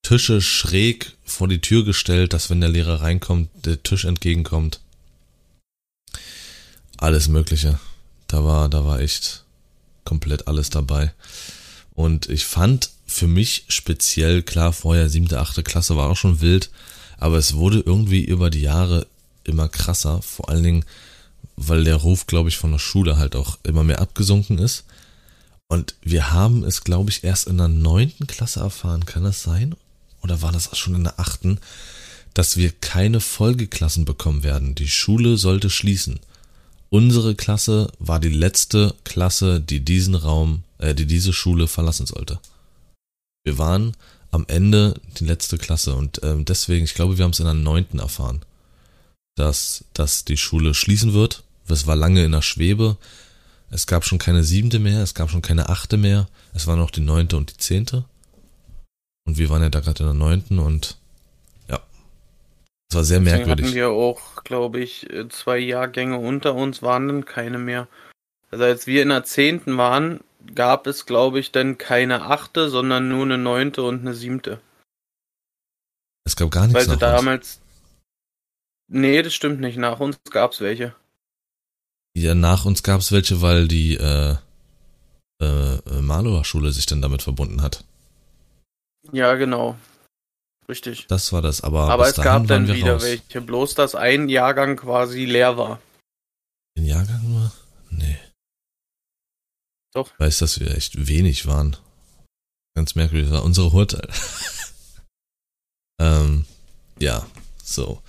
Tische 0.08 0.40
schräg 0.40 1.18
vor 1.26 1.50
die 1.50 1.60
Tür 1.60 1.84
gestellt, 1.84 2.32
dass 2.32 2.50
wenn 2.50 2.62
der 2.62 2.70
Lehrer 2.70 3.02
reinkommt, 3.02 3.50
der 3.66 3.84
Tisch 3.84 4.06
entgegenkommt. 4.06 4.80
Alles 6.96 7.28
Mögliche. 7.28 7.78
da 8.28 8.46
war, 8.46 8.70
da 8.70 8.86
war 8.86 9.02
echt 9.02 9.44
komplett 10.06 10.48
alles 10.48 10.70
dabei. 10.70 11.14
Und 11.94 12.30
ich 12.30 12.46
fand 12.46 12.90
für 13.06 13.28
mich 13.28 13.66
speziell, 13.68 14.44
klar, 14.44 14.72
vorher 14.72 15.10
siebte, 15.10 15.42
achte 15.42 15.62
Klasse 15.62 15.98
war 15.98 16.10
auch 16.10 16.16
schon 16.16 16.40
wild, 16.40 16.70
aber 17.18 17.38
es 17.38 17.56
wurde 17.56 17.82
irgendwie 17.82 18.24
über 18.24 18.50
die 18.50 18.62
Jahre 18.62 19.08
immer 19.44 19.68
krasser, 19.68 20.22
vor 20.22 20.48
allen 20.48 20.64
Dingen, 20.64 20.86
weil 21.58 21.84
der 21.84 21.98
Ruf, 21.98 22.28
glaube 22.28 22.48
ich, 22.48 22.56
von 22.56 22.72
der 22.72 22.80
Schule 22.80 23.18
halt 23.18 23.36
auch 23.36 23.58
immer 23.64 23.84
mehr 23.84 24.00
abgesunken 24.00 24.58
ist. 24.58 24.86
Und 25.68 25.96
wir 26.02 26.32
haben 26.32 26.64
es, 26.64 26.86
glaube 26.86 27.10
ich, 27.10 27.26
erst 27.26 27.48
in 27.48 27.58
der 27.58 27.68
neunten 27.68 28.26
Klasse 28.26 28.62
erfahren, 28.62 29.06
kann 29.06 29.26
das 29.26 29.44
sein? 29.44 29.76
Oder 30.28 30.42
war 30.42 30.52
das 30.52 30.78
schon 30.78 30.94
in 30.94 31.06
der 31.06 31.22
achten, 31.22 31.58
dass 32.34 32.58
wir 32.58 32.74
keine 32.74 33.22
Folgeklassen 33.22 34.04
bekommen 34.04 34.44
werden. 34.44 34.76
Die 34.76 34.90
Schule 34.90 35.38
sollte 35.38 35.70
schließen. 35.70 36.20
Unsere 36.90 37.34
Klasse 37.34 37.90
war 38.00 38.20
die 38.20 38.28
letzte 38.28 38.94
Klasse, 39.06 39.62
die 39.62 39.80
diesen 39.80 40.16
Raum, 40.16 40.64
äh, 40.80 40.94
die 40.94 41.06
diese 41.06 41.32
Schule 41.32 41.70
verlassen 41.70 42.08
sollte. 42.08 42.40
Wir 43.46 43.58
waren 43.58 43.96
am 44.32 44.44
Ende 44.50 45.00
die 45.18 45.26
letzte 45.26 45.58
Klasse 45.58 45.96
und 45.96 46.20
ähm, 46.24 46.44
deswegen, 46.44 46.84
ich 46.84 46.94
glaube, 46.94 47.18
wir 47.18 47.24
haben 47.24 47.32
es 47.32 47.40
in 47.40 47.46
der 47.46 47.54
neunten 47.54 48.00
erfahren, 48.00 48.42
dass, 49.36 49.86
dass 49.94 50.26
die 50.26 50.36
Schule 50.36 50.74
schließen 50.74 51.14
wird. 51.14 51.44
Es 51.70 51.88
war 51.88 51.96
lange 51.96 52.26
in 52.26 52.34
der 52.34 52.42
Schwebe. 52.42 52.98
Es 53.72 53.88
gab 53.88 54.04
schon 54.04 54.20
keine 54.20 54.44
siebte 54.44 54.80
mehr, 54.80 55.02
es 55.02 55.14
gab 55.14 55.32
schon 55.32 55.42
keine 55.42 55.70
achte 55.70 55.96
mehr. 55.96 56.28
Es 56.54 56.68
war 56.68 56.76
noch 56.76 56.92
die 56.92 57.00
neunte 57.00 57.38
und 57.38 57.52
die 57.52 57.58
zehnte. 57.58 58.04
Und 59.28 59.38
wir 59.38 59.50
waren 59.50 59.62
ja 59.62 59.70
da 59.70 59.82
gerade 59.82 60.04
in 60.04 60.06
der 60.06 60.14
neunten 60.14 60.58
und 60.58 60.98
ja. 61.68 61.82
Es 62.90 62.96
war 62.96 63.04
sehr 63.04 63.20
Deswegen 63.20 63.38
merkwürdig. 63.40 63.66
hatten 63.66 63.76
wir 63.76 63.90
auch, 63.90 64.44
glaube 64.46 64.80
ich, 64.80 65.06
zwei 65.30 65.58
Jahrgänge 65.58 66.18
unter 66.18 66.56
uns 66.56 66.82
waren 66.82 67.08
dann 67.10 67.26
keine 67.26 67.58
mehr. 67.58 67.90
Also 68.50 68.64
als 68.64 68.88
wir 68.88 69.04
in 69.04 69.10
der 69.10 69.26
zehnten 69.26 69.78
waren, 69.78 70.22
gab 70.56 70.88
es, 70.88 71.06
glaube 71.06 71.40
ich, 71.40 71.52
dann 71.52 71.78
keine 71.78 72.22
achte, 72.24 72.70
sondern 72.70 73.10
nur 73.10 73.24
eine 73.24 73.38
neunte 73.38 73.84
und 73.84 74.00
eine 74.00 74.14
siebte. 74.14 74.62
Es 76.24 76.38
gab 76.38 76.50
gar 76.50 76.68
nichts 76.68 76.88
Weil 76.88 76.90
sie 76.90 76.98
damals. 76.98 77.60
Nee, 78.88 79.22
das 79.22 79.34
stimmt 79.34 79.60
nicht. 79.60 79.78
Nach 79.78 80.00
uns 80.00 80.18
gab 80.30 80.54
es 80.54 80.62
welche. 80.62 80.96
Ja, 82.16 82.34
nach 82.34 82.64
uns 82.64 82.82
gab 82.82 83.02
es 83.02 83.12
welche, 83.12 83.42
weil 83.42 83.68
die 83.68 83.96
äh, 83.96 84.38
äh, 85.42 86.02
Malower 86.02 86.46
Schule 86.46 86.72
sich 86.72 86.86
dann 86.86 87.02
damit 87.02 87.22
verbunden 87.22 87.62
hat. 87.62 87.84
Ja, 89.12 89.36
genau. 89.36 89.78
Richtig. 90.70 91.08
Das 91.08 91.32
war 91.32 91.42
das, 91.42 91.62
aber. 91.62 91.90
Aber 91.90 92.08
es 92.08 92.18
gab 92.18 92.48
dann 92.48 92.68
wieder 92.68 92.94
raus. 92.94 93.04
welche, 93.04 93.42
bloß 93.42 93.76
dass 93.76 93.96
ein 93.96 94.28
Jahrgang 94.28 94.76
quasi 94.76 95.26
leer 95.26 95.58
war. 95.58 95.80
Ein 96.78 96.86
Jahrgang 96.86 97.24
nur? 97.24 97.52
Nee. 97.90 98.18
Doch. 99.94 100.12
Ich 100.14 100.20
weiß, 100.20 100.40
dass 100.40 100.60
wir 100.60 100.76
echt 100.76 101.08
wenig 101.08 101.48
waren. 101.48 101.78
Ganz 102.76 102.96
merkwürdig, 102.96 103.30
das 103.30 103.40
war 103.40 103.46
unsere 103.46 103.70
Urteil. 103.70 104.08
ähm, 106.00 106.46
ja, 107.00 107.26
so. 107.64 108.02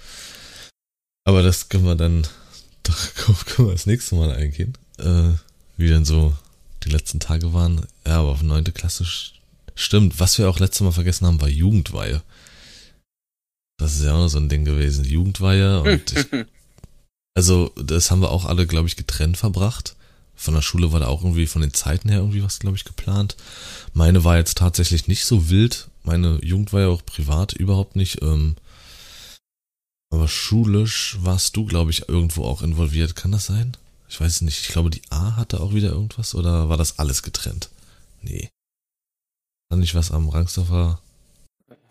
Aber 1.25 1.43
das 1.43 1.69
können 1.69 1.85
wir 1.85 1.95
dann, 1.95 2.27
doch, 2.83 3.45
können 3.47 3.69
wir 3.69 3.73
das 3.73 3.87
nächste 3.87 4.17
Mal 4.17 4.33
eingehen. 4.33 4.77
Äh, 4.99 5.35
wie 5.77 5.89
denn 5.89 6.05
so 6.05 6.37
die 6.83 6.91
letzten 6.91 7.21
Tage 7.21 7.53
waren. 7.53 7.87
Ja, 8.07 8.21
aber 8.21 8.31
auf 8.31 8.43
neunte 8.43 8.73
Klasse 8.73 9.07
stimmt. 9.79 10.21
Was 10.21 10.39
wir 10.39 10.49
auch 10.49 10.59
letztes 10.59 10.83
Mal 10.83 10.93
vergessen 10.93 11.27
haben, 11.27 11.41
war 11.41 11.49
Jugendweihe. 11.49 12.23
Das 13.79 13.95
ist 13.95 14.05
ja 14.05 14.15
auch 14.15 14.29
so 14.29 14.39
ein 14.39 14.49
Ding 14.49 14.65
gewesen. 14.65 15.05
Jugendweihe 15.05 15.81
und 15.83 16.13
ich, 16.17 16.27
also 17.35 17.73
das 17.77 18.11
haben 18.11 18.21
wir 18.21 18.31
auch 18.31 18.45
alle, 18.45 18.67
glaube 18.67 18.89
ich, 18.89 18.97
getrennt 18.97 19.37
verbracht. 19.37 19.95
Von 20.35 20.55
der 20.55 20.63
Schule 20.63 20.93
war 20.93 21.01
da 21.01 21.07
auch 21.07 21.23
irgendwie 21.23 21.47
von 21.47 21.63
den 21.63 21.75
Zeiten 21.75 22.09
her 22.09 22.19
irgendwie 22.19 22.43
was, 22.43 22.59
glaube 22.59 22.77
ich, 22.77 22.85
geplant. 22.85 23.37
Meine 23.93 24.25
war 24.25 24.37
jetzt 24.37 24.59
tatsächlich 24.59 25.09
nicht 25.09 25.25
so 25.25 25.49
wild. 25.51 25.89
Meine 26.05 26.39
Jugend 26.45 26.73
war 26.73 26.81
ja 26.83 26.89
auch 26.89 27.05
privat 27.05 27.53
überhaupt 27.53 27.97
nicht. 27.97 28.23
Ähm, 28.23 28.57
aber 30.11 30.29
schulisch 30.29 31.17
warst 31.21 31.57
du, 31.57 31.65
glaube 31.65 31.91
ich, 31.91 32.09
irgendwo 32.09 32.45
auch 32.45 32.63
involviert. 32.63 33.15
Kann 33.17 33.33
das 33.33 33.47
sein? 33.47 33.77
Ich 34.09 34.21
weiß 34.21 34.37
es 34.37 34.43
nicht. 34.43 34.61
Ich 34.61 34.69
glaube, 34.69 34.91
die 34.91 35.03
A 35.11 35.37
hatte 35.37 35.61
auch 35.61 35.75
wieder 35.75 35.91
irgendwas 35.91 36.35
oder 36.35 36.69
war 36.69 36.77
das 36.77 36.99
alles 36.99 37.23
getrennt? 37.23 37.69
Nee. 38.23 38.49
War 39.69 39.79
nicht 39.79 39.95
was 39.95 40.11
am 40.11 40.29
Rangsdorfer 40.29 41.01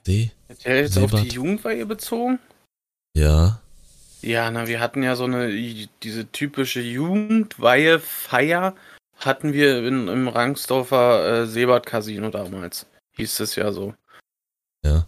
See? 0.04 0.32
Hat 0.50 0.66
er 0.66 0.82
jetzt 0.82 0.94
Seebad? 0.94 1.14
auf 1.14 1.22
die 1.22 1.36
Jugendweihe 1.36 1.86
bezogen? 1.86 2.40
Ja. 3.14 3.60
Ja, 4.22 4.50
na, 4.50 4.68
wir 4.68 4.80
hatten 4.80 5.04
ja 5.04 5.16
so 5.16 5.26
eine, 5.26 5.52
diese 6.02 6.32
typische 6.32 6.82
Jugendweihe-Feier 6.82 8.74
hatten 9.18 9.54
wir 9.54 9.86
in, 9.86 10.08
im 10.08 10.28
Rangsdorfer 10.28 11.42
äh, 11.42 11.48
Seebad-Casino 11.48 12.30
damals. 12.30 12.86
Hieß 13.18 13.40
es 13.42 13.56
ja 13.56 13.72
so. 13.72 13.94
Ja. 14.84 15.06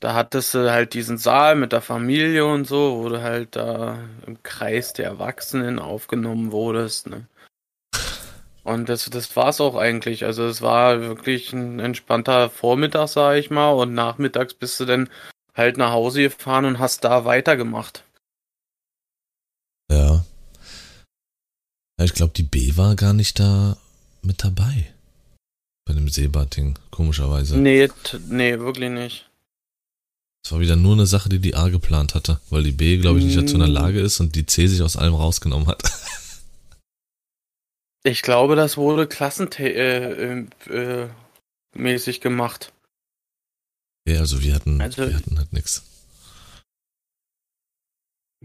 Da 0.00 0.14
hattest 0.14 0.54
du 0.54 0.70
halt 0.70 0.94
diesen 0.94 1.18
Saal 1.18 1.56
mit 1.56 1.72
der 1.72 1.80
Familie 1.80 2.46
und 2.46 2.66
so, 2.66 3.02
wo 3.02 3.08
du 3.08 3.22
halt 3.22 3.56
da 3.56 3.98
im 4.26 4.42
Kreis 4.42 4.92
der 4.92 5.06
Erwachsenen 5.06 5.78
aufgenommen 5.78 6.52
wurdest, 6.52 7.08
ne? 7.08 7.26
Und 8.64 8.88
das, 8.88 9.10
das 9.10 9.34
war's 9.34 9.60
auch 9.60 9.74
eigentlich. 9.74 10.24
Also 10.24 10.44
es 10.44 10.62
war 10.62 11.00
wirklich 11.00 11.52
ein 11.52 11.80
entspannter 11.80 12.48
Vormittag, 12.48 13.08
sag 13.08 13.36
ich 13.36 13.50
mal, 13.50 13.70
und 13.70 13.94
nachmittags 13.94 14.54
bist 14.54 14.78
du 14.78 14.84
dann 14.84 15.08
halt 15.54 15.76
nach 15.76 15.92
Hause 15.92 16.22
gefahren 16.22 16.64
und 16.64 16.78
hast 16.78 17.04
da 17.04 17.24
weitergemacht. 17.24 18.04
Ja. 19.90 20.24
ich 22.00 22.14
glaube, 22.14 22.32
die 22.34 22.44
B 22.44 22.76
war 22.76 22.96
gar 22.96 23.12
nicht 23.12 23.38
da 23.38 23.76
mit 24.22 24.42
dabei. 24.42 24.92
Bei 25.84 25.94
dem 25.94 26.08
Seebadting, 26.08 26.78
komischerweise. 26.90 27.58
Nee, 27.58 27.88
nee, 28.28 28.58
wirklich 28.58 28.90
nicht. 28.90 29.28
Es 30.44 30.50
war 30.50 30.60
wieder 30.60 30.76
nur 30.76 30.94
eine 30.94 31.06
Sache, 31.06 31.28
die 31.28 31.38
die 31.38 31.54
A 31.54 31.68
geplant 31.68 32.14
hatte, 32.14 32.40
weil 32.50 32.64
die 32.64 32.72
B, 32.72 32.98
glaube 32.98 33.18
ich, 33.18 33.24
nicht 33.24 33.36
dazu 33.36 33.54
in 33.54 33.60
der. 33.60 33.68
Lage 33.68 34.00
ist 34.00 34.18
und 34.20 34.34
die 34.34 34.46
C 34.46 34.66
sich 34.66 34.82
aus 34.82 34.96
allem 34.96 35.14
rausgenommen 35.14 35.68
hat. 35.68 35.82
Ich 38.04 38.22
glaube, 38.22 38.56
das 38.56 38.76
wurde 38.76 39.06
klassenmäßig 39.06 39.76
äh, 39.76 40.42
äh, 40.70 41.08
äh, 41.76 42.20
gemacht. 42.20 42.72
Ja, 44.08 44.18
also 44.18 44.42
wir 44.42 44.54
hatten, 44.54 44.80
also, 44.80 45.08
wir 45.08 45.14
hatten 45.14 45.38
halt 45.38 45.52
nichts. 45.52 45.84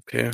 Okay. 0.01 0.31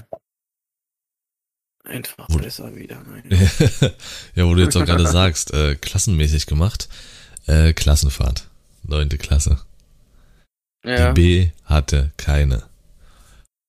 Einfach 1.85 2.27
wo, 2.29 2.37
besser 2.37 2.75
wieder. 2.75 3.01
Nein. 3.03 3.23
ja, 4.35 4.45
wo 4.45 4.53
du 4.55 4.61
jetzt 4.61 4.75
auch 4.75 4.85
gerade 4.85 5.07
sagst, 5.11 5.53
äh, 5.53 5.75
klassenmäßig 5.75 6.45
gemacht. 6.45 6.89
Äh, 7.45 7.73
Klassenfahrt. 7.73 8.49
Neunte 8.83 9.17
Klasse. 9.17 9.61
Ja. 10.85 11.11
Die 11.11 11.21
B 11.21 11.51
hatte 11.65 12.11
keine. 12.17 12.63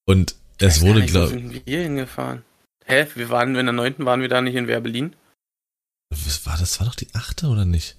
Und 0.05 0.35
es 0.59 0.81
wurde, 0.81 1.05
glaube 1.07 1.37
ich. 1.37 1.67
wir 1.67 1.83
hingefahren? 1.83 2.45
Hä? 2.85 3.07
Wir 3.15 3.31
waren 3.31 3.55
in 3.57 3.67
der 3.67 3.73
neunten, 3.73 4.05
waren 4.05 4.21
wir 4.21 4.29
da 4.29 4.41
nicht 4.41 4.55
in 4.55 4.69
Werbelin? 4.69 5.15
Was 6.25 6.47
war 6.47 6.57
das? 6.59 6.81
War 6.81 6.87
doch 6.87 6.95
die 6.95 7.15
achte 7.15 7.47
oder 7.49 7.65
nicht? 7.65 7.97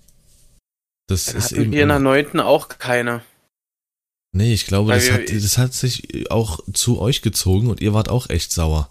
Das 1.07 1.25
Dann 1.25 1.37
ist 1.37 1.45
hatten 1.45 1.55
eben 1.61 1.71
wir 1.71 1.83
in 1.83 1.89
der 1.89 1.99
neunten 1.99 2.39
auch 2.39 2.69
keine. 2.69 3.21
Nee, 4.31 4.53
ich 4.53 4.65
glaube, 4.65 4.93
das 4.93 5.11
hat, 5.11 5.29
das 5.29 5.57
hat 5.57 5.73
sich 5.73 6.29
auch 6.29 6.59
zu 6.73 6.99
euch 6.99 7.21
gezogen 7.21 7.67
und 7.69 7.79
ihr 7.79 7.93
wart 7.93 8.09
auch 8.09 8.29
echt 8.29 8.51
sauer. 8.51 8.89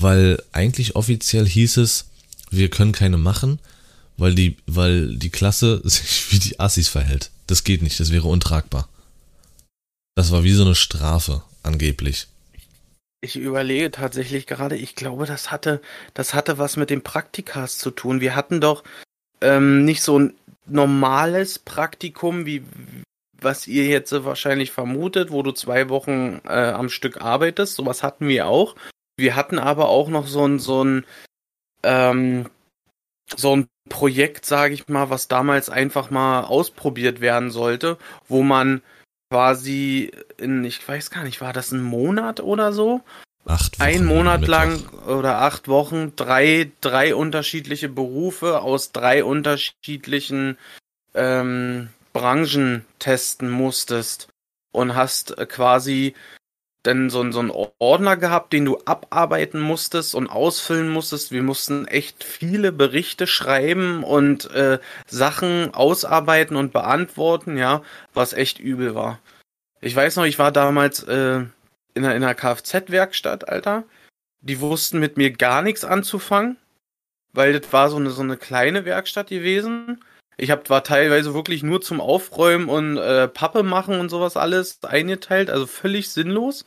Weil 0.00 0.42
eigentlich 0.52 0.94
offiziell 0.94 1.46
hieß 1.46 1.78
es, 1.78 2.06
wir 2.50 2.70
können 2.70 2.92
keine 2.92 3.18
machen, 3.18 3.58
weil 4.16 4.34
die, 4.34 4.56
weil 4.66 5.16
die 5.16 5.30
Klasse 5.30 5.80
sich 5.88 6.30
wie 6.32 6.38
die 6.38 6.60
Assis 6.60 6.88
verhält. 6.88 7.30
Das 7.46 7.64
geht 7.64 7.82
nicht, 7.82 7.98
das 7.98 8.12
wäre 8.12 8.28
untragbar. 8.28 8.88
Das 10.14 10.30
war 10.30 10.44
wie 10.44 10.52
so 10.52 10.64
eine 10.64 10.74
Strafe, 10.74 11.42
angeblich. 11.62 12.28
Ich 13.22 13.36
überlege 13.36 13.90
tatsächlich 13.90 14.46
gerade, 14.46 14.76
ich 14.76 14.94
glaube, 14.94 15.26
das 15.26 15.50
hatte, 15.50 15.82
das 16.14 16.32
hatte 16.32 16.58
was 16.58 16.76
mit 16.76 16.88
dem 16.88 17.02
Praktikas 17.02 17.76
zu 17.76 17.90
tun. 17.90 18.20
Wir 18.20 18.34
hatten 18.34 18.60
doch 18.62 18.82
ähm, 19.42 19.84
nicht 19.84 20.02
so 20.02 20.18
ein 20.18 20.34
normales 20.66 21.58
Praktikum, 21.58 22.46
wie 22.46 22.64
was 23.42 23.66
ihr 23.66 23.86
jetzt 23.86 24.12
wahrscheinlich 24.24 24.70
vermutet, 24.70 25.30
wo 25.30 25.42
du 25.42 25.52
zwei 25.52 25.88
Wochen 25.88 26.40
äh, 26.44 26.72
am 26.72 26.88
Stück 26.88 27.20
arbeitest. 27.20 27.74
Sowas 27.74 28.02
hatten 28.02 28.28
wir 28.28 28.46
auch. 28.46 28.74
Wir 29.16 29.36
hatten 29.36 29.58
aber 29.58 29.88
auch 29.88 30.08
noch 30.08 30.26
so 30.26 30.46
ein, 30.46 30.58
so 30.58 30.84
ein, 30.84 31.06
ähm, 31.82 32.48
so 33.36 33.56
ein 33.56 33.66
Projekt, 33.88 34.46
sage 34.46 34.74
ich 34.74 34.88
mal, 34.88 35.10
was 35.10 35.28
damals 35.28 35.68
einfach 35.70 36.10
mal 36.10 36.42
ausprobiert 36.44 37.20
werden 37.20 37.50
sollte, 37.50 37.98
wo 38.28 38.42
man 38.42 38.82
quasi 39.30 40.10
in, 40.36 40.64
ich 40.64 40.86
weiß 40.86 41.10
gar 41.10 41.22
nicht, 41.22 41.40
war 41.40 41.52
das 41.52 41.70
ein 41.72 41.82
Monat 41.82 42.40
oder 42.40 42.72
so? 42.72 43.00
Acht 43.46 43.78
Wochen. 43.78 43.88
Ein 43.88 44.04
Monat 44.04 44.46
lang 44.46 44.86
oder 45.06 45.38
acht 45.38 45.68
Wochen 45.68 46.14
drei, 46.16 46.70
drei 46.80 47.14
unterschiedliche 47.14 47.88
Berufe 47.88 48.60
aus 48.60 48.92
drei 48.92 49.24
unterschiedlichen 49.24 50.58
ähm, 51.14 51.88
Branchen 52.12 52.84
testen 52.98 53.50
musstest 53.50 54.28
und 54.72 54.94
hast 54.94 55.36
quasi 55.48 56.14
dann 56.82 57.10
so, 57.10 57.30
so 57.30 57.40
einen 57.40 57.52
Ordner 57.78 58.16
gehabt, 58.16 58.52
den 58.52 58.64
du 58.64 58.78
abarbeiten 58.84 59.60
musstest 59.60 60.14
und 60.14 60.28
ausfüllen 60.28 60.88
musstest. 60.88 61.30
Wir 61.30 61.42
mussten 61.42 61.86
echt 61.86 62.24
viele 62.24 62.72
Berichte 62.72 63.26
schreiben 63.26 64.02
und 64.02 64.50
äh, 64.52 64.78
Sachen 65.06 65.74
ausarbeiten 65.74 66.56
und 66.56 66.72
beantworten, 66.72 67.58
ja, 67.58 67.82
was 68.14 68.32
echt 68.32 68.58
übel 68.58 68.94
war. 68.94 69.20
Ich 69.82 69.94
weiß 69.94 70.16
noch, 70.16 70.24
ich 70.24 70.38
war 70.38 70.52
damals 70.52 71.02
äh, 71.02 71.40
in 71.94 72.04
einer, 72.04 72.14
in 72.14 72.22
einer 72.22 72.34
Kfz-Werkstatt, 72.34 73.48
Alter. 73.48 73.84
Die 74.40 74.60
wussten 74.60 75.00
mit 75.00 75.18
mir 75.18 75.32
gar 75.32 75.60
nichts 75.60 75.84
anzufangen, 75.84 76.56
weil 77.32 77.58
das 77.58 77.70
war 77.72 77.90
so 77.90 77.96
eine, 77.96 78.10
so 78.10 78.22
eine 78.22 78.38
kleine 78.38 78.86
Werkstatt 78.86 79.28
gewesen. 79.28 80.02
Ich 80.40 80.50
hab, 80.50 80.70
war 80.70 80.82
teilweise 80.82 81.34
wirklich 81.34 81.62
nur 81.62 81.82
zum 81.82 82.00
Aufräumen 82.00 82.70
und 82.70 82.96
äh, 82.96 83.28
Pappe 83.28 83.62
machen 83.62 84.00
und 84.00 84.08
sowas 84.08 84.38
alles 84.38 84.82
eingeteilt, 84.82 85.50
also 85.50 85.66
völlig 85.66 86.10
sinnlos. 86.10 86.64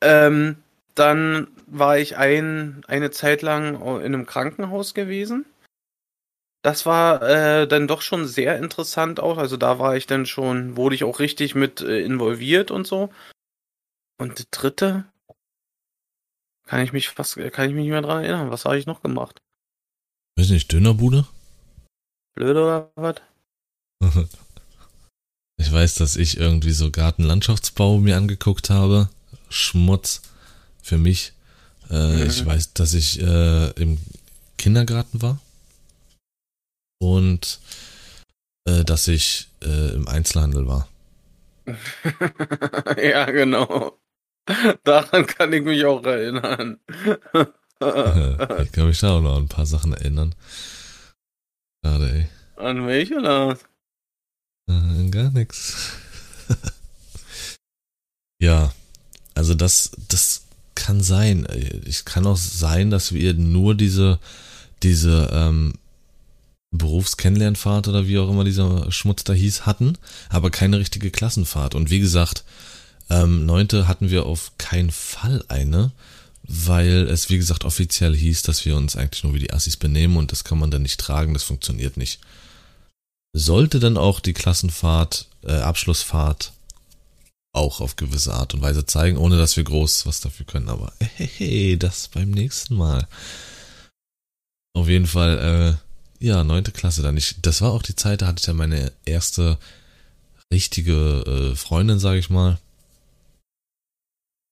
Ähm, 0.00 0.56
dann 0.96 1.46
war 1.66 1.98
ich 1.98 2.16
ein, 2.16 2.82
eine 2.88 3.12
Zeit 3.12 3.42
lang 3.42 3.80
in 4.00 4.06
einem 4.06 4.26
Krankenhaus 4.26 4.92
gewesen. 4.92 5.46
Das 6.62 6.84
war 6.84 7.22
äh, 7.22 7.68
dann 7.68 7.86
doch 7.86 8.02
schon 8.02 8.26
sehr 8.26 8.58
interessant 8.58 9.20
auch. 9.20 9.38
Also 9.38 9.56
da 9.56 9.78
war 9.78 9.96
ich 9.96 10.08
dann 10.08 10.26
schon, 10.26 10.76
wurde 10.76 10.96
ich 10.96 11.04
auch 11.04 11.20
richtig 11.20 11.54
mit 11.54 11.80
äh, 11.82 12.00
involviert 12.00 12.72
und 12.72 12.88
so. 12.88 13.10
Und 14.18 14.40
die 14.40 14.44
dritte, 14.50 15.04
kann 16.66 16.82
ich 16.82 16.92
mich 16.92 17.08
fast, 17.08 17.36
kann 17.52 17.68
ich 17.68 17.74
mich 17.74 17.84
nicht 17.84 17.92
mehr 17.92 18.02
dran 18.02 18.24
erinnern. 18.24 18.50
Was 18.50 18.64
habe 18.64 18.78
ich 18.78 18.86
noch 18.86 19.00
gemacht? 19.00 19.38
Weiß 20.36 20.50
nicht, 20.50 20.72
Dönerbude? 20.72 21.24
Blöd 22.34 22.56
oder 22.56 22.90
was? 22.94 23.16
ich 25.56 25.72
weiß, 25.72 25.96
dass 25.96 26.16
ich 26.16 26.38
irgendwie 26.38 26.72
so 26.72 26.90
Gartenlandschaftsbau 26.90 27.98
mir 27.98 28.16
angeguckt 28.16 28.70
habe. 28.70 29.08
Schmutz 29.48 30.22
für 30.82 30.98
mich. 30.98 31.32
Äh, 31.90 32.16
mhm. 32.16 32.26
Ich 32.26 32.44
weiß, 32.44 32.72
dass 32.74 32.94
ich 32.94 33.20
äh, 33.20 33.70
im 33.72 33.98
Kindergarten 34.58 35.22
war 35.22 35.38
und 37.00 37.60
äh, 38.66 38.84
dass 38.84 39.08
ich 39.08 39.48
äh, 39.62 39.94
im 39.94 40.06
Einzelhandel 40.06 40.66
war. 40.66 40.88
ja, 43.02 43.24
genau. 43.26 43.98
Daran 44.84 45.26
kann 45.26 45.52
ich 45.52 45.62
mich 45.62 45.84
auch 45.84 46.04
erinnern. 46.04 46.78
ich 47.80 48.72
kann 48.72 48.86
mich 48.86 49.00
da 49.00 49.16
auch 49.16 49.20
noch 49.20 49.36
an 49.36 49.44
ein 49.44 49.48
paar 49.48 49.66
Sachen 49.66 49.92
erinnern. 49.92 50.34
Schade, 51.84 52.12
ey. 52.12 52.28
An 52.56 52.86
welche 52.86 53.20
da? 53.22 53.56
Äh, 54.68 55.10
gar 55.10 55.30
nichts. 55.30 55.92
ja, 58.40 58.72
also 59.34 59.54
das, 59.54 59.92
das 60.08 60.42
kann 60.74 61.02
sein. 61.02 61.46
Es 61.86 62.04
kann 62.04 62.26
auch 62.26 62.36
sein, 62.36 62.90
dass 62.90 63.12
wir 63.12 63.34
nur 63.34 63.74
diese, 63.74 64.18
diese 64.82 65.30
ähm, 65.32 65.74
Berufskennenlernfahrt 66.70 67.88
oder 67.88 68.06
wie 68.06 68.18
auch 68.18 68.30
immer 68.30 68.44
dieser 68.44 68.90
Schmutz 68.92 69.24
da 69.24 69.32
hieß, 69.32 69.66
hatten, 69.66 69.98
aber 70.28 70.50
keine 70.50 70.78
richtige 70.78 71.10
Klassenfahrt. 71.10 71.74
Und 71.74 71.90
wie 71.90 72.00
gesagt, 72.00 72.44
ähm, 73.08 73.44
neunte 73.44 73.88
hatten 73.88 74.10
wir 74.10 74.26
auf 74.26 74.52
keinen 74.56 74.90
Fall 74.90 75.44
eine, 75.48 75.92
weil 76.52 77.06
es, 77.08 77.30
wie 77.30 77.36
gesagt, 77.36 77.64
offiziell 77.64 78.16
hieß, 78.16 78.42
dass 78.42 78.64
wir 78.64 78.76
uns 78.76 78.96
eigentlich 78.96 79.22
nur 79.22 79.34
wie 79.34 79.38
die 79.38 79.52
Assis 79.52 79.76
benehmen 79.76 80.16
und 80.16 80.32
das 80.32 80.42
kann 80.42 80.58
man 80.58 80.72
dann 80.72 80.82
nicht 80.82 80.98
tragen, 80.98 81.32
das 81.32 81.44
funktioniert 81.44 81.96
nicht. 81.96 82.18
Sollte 83.32 83.78
dann 83.78 83.96
auch 83.96 84.18
die 84.18 84.32
Klassenfahrt, 84.32 85.28
äh, 85.44 85.52
Abschlussfahrt 85.52 86.52
auch 87.52 87.80
auf 87.80 87.94
gewisse 87.94 88.34
Art 88.34 88.52
und 88.52 88.62
Weise 88.62 88.84
zeigen, 88.84 89.16
ohne 89.16 89.38
dass 89.38 89.56
wir 89.56 89.62
groß 89.62 90.06
was 90.06 90.20
dafür 90.20 90.44
können, 90.44 90.68
aber 90.68 90.92
hey, 90.98 91.78
das 91.78 92.08
beim 92.08 92.32
nächsten 92.32 92.74
Mal. 92.74 93.06
Auf 94.74 94.88
jeden 94.88 95.06
Fall, 95.06 95.78
äh, 96.20 96.24
ja, 96.24 96.42
neunte 96.42 96.72
Klasse 96.72 97.02
dann. 97.02 97.16
Ich, 97.16 97.36
das 97.40 97.60
war 97.60 97.70
auch 97.70 97.82
die 97.82 97.96
Zeit, 97.96 98.22
da 98.22 98.26
hatte 98.26 98.40
ich 98.40 98.46
ja 98.46 98.54
meine 98.54 98.92
erste 99.04 99.56
richtige 100.52 101.52
äh, 101.52 101.56
Freundin, 101.56 102.00
sage 102.00 102.18
ich 102.18 102.28
mal. 102.28 102.58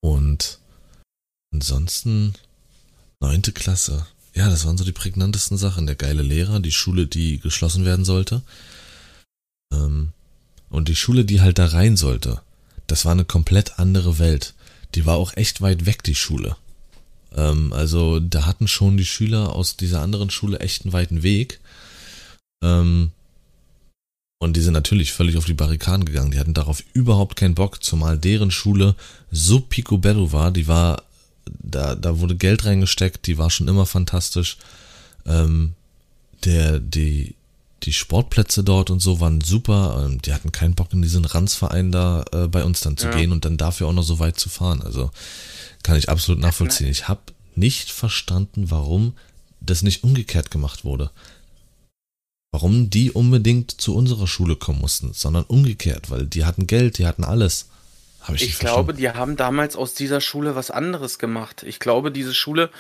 Und 0.01 0.58
Ansonsten 1.53 2.35
neunte 3.21 3.53
Klasse. 3.53 4.07
Ja, 4.35 4.49
das 4.49 4.65
waren 4.67 4.79
so 4.79 4.85
die 4.85 4.93
prägnantesten 4.93 5.59
Sachen. 5.59 5.87
Der 5.87 5.97
geile 5.97 6.23
Lehrer, 6.23 6.61
die 6.61 6.73
Schule, 6.73 7.07
die 7.07 7.41
geschlossen 7.41 7.85
werden 7.85 8.05
sollte. 8.05 8.43
Ähm, 9.73 10.11
und 10.71 10.89
die 10.89 10.97
Schule, 10.97 11.25
die 11.25 11.41
halt 11.41 11.59
da 11.59 11.67
rein 11.67 11.97
sollte. 11.97 12.41
Das 12.87 13.05
war 13.05 13.13
eine 13.13 13.25
komplett 13.25 13.79
andere 13.79 14.19
Welt. 14.19 14.55
Die 14.95 15.07
war 15.07 15.17
auch 15.17 15.37
echt 15.37 15.61
weit 15.61 15.87
weg, 15.87 16.03
die 16.03 16.15
Schule. 16.15 16.57
Ähm, 17.35 17.73
also 17.73 18.21
da 18.21 18.47
hatten 18.47 18.69
schon 18.69 18.97
die 18.97 19.07
Schüler 19.07 19.55
aus 19.55 19.77
dieser 19.77 20.03
anderen 20.03 20.31
Schule 20.31 20.61
echt 20.61 20.83
einen 20.85 20.93
weiten 20.93 21.23
Weg. 21.23 21.61
Ähm, 22.63 23.13
und 24.41 24.57
die 24.57 24.61
sind 24.61 24.73
natürlich 24.73 25.13
völlig 25.13 25.37
auf 25.37 25.47
die 25.47 25.55
Barrikaden 25.55 26.05
gegangen. 26.05 26.31
Die 26.31 26.39
hatten 26.39 26.55
darauf 26.55 26.83
überhaupt 26.93 27.37
keinen 27.37 27.55
Bock, 27.55 27.83
zumal 27.83 28.19
deren 28.19 28.51
Schule 28.51 28.95
so 29.31 29.61
picobello 29.61 30.33
war. 30.33 30.53
Die 30.53 30.69
war 30.69 31.03
da, 31.59 31.95
da 31.95 32.19
wurde 32.19 32.37
Geld 32.37 32.65
reingesteckt, 32.65 33.27
die 33.27 33.39
war 33.39 33.51
schon 33.51 33.69
immer 33.69 33.87
fantastisch. 33.87 34.59
Ähm, 35.27 35.75
der, 36.45 36.79
die, 36.79 37.35
die 37.83 37.93
Sportplätze 37.93 38.65
dort 38.65 38.91
und 38.91 39.01
so 39.01 39.21
waren 39.21 39.41
super. 39.41 40.05
Ähm, 40.05 40.21
die 40.23 40.33
hatten 40.33 40.53
keinen 40.53 40.75
Bock 40.75 40.93
in 40.93 41.03
diesen 41.03 41.25
Ranzverein 41.25 41.93
da 41.93 42.25
äh, 42.33 42.49
bei 42.49 42.65
uns 42.65 42.81
dann 42.81 42.97
zu 42.97 43.07
ja. 43.07 43.17
gehen 43.17 43.33
und 43.33 43.45
dann 43.45 43.57
dafür 43.57 43.89
auch 43.89 43.93
noch 43.93 44.03
so 44.03 44.19
weit 44.19 44.39
zu 44.39 44.49
fahren. 44.49 44.83
Also 44.83 45.11
kann 45.83 45.97
ich 45.97 46.09
absolut 46.09 46.41
nachvollziehen. 46.41 46.89
Ich 46.89 47.09
habe 47.09 47.21
nicht 47.55 47.91
verstanden, 47.91 48.71
warum 48.71 49.15
das 49.61 49.83
nicht 49.83 50.05
umgekehrt 50.05 50.51
gemacht 50.51 50.85
wurde. 50.85 51.11
Warum 52.53 52.89
die 52.89 53.11
unbedingt 53.11 53.71
zu 53.71 53.95
unserer 53.95 54.27
Schule 54.27 54.57
kommen 54.57 54.81
mussten, 54.81 55.13
sondern 55.13 55.45
umgekehrt, 55.45 56.11
weil 56.11 56.27
die 56.27 56.45
hatten 56.45 56.67
Geld, 56.67 56.99
die 56.99 57.07
hatten 57.07 57.25
alles. 57.25 57.69
Hab 58.29 58.35
ich 58.35 58.43
ich 58.43 58.59
glaube, 58.59 58.93
die 58.95 59.11
haben 59.11 59.37
damals 59.37 59.75
aus 59.75 59.95
dieser 59.95 60.21
Schule 60.21 60.55
was 60.55 60.71
anderes 60.71 61.19
gemacht. 61.19 61.65
Ich 61.67 61.81
glaube, 61.81 62.13
diese 62.13 62.35
Schule 62.35 62.71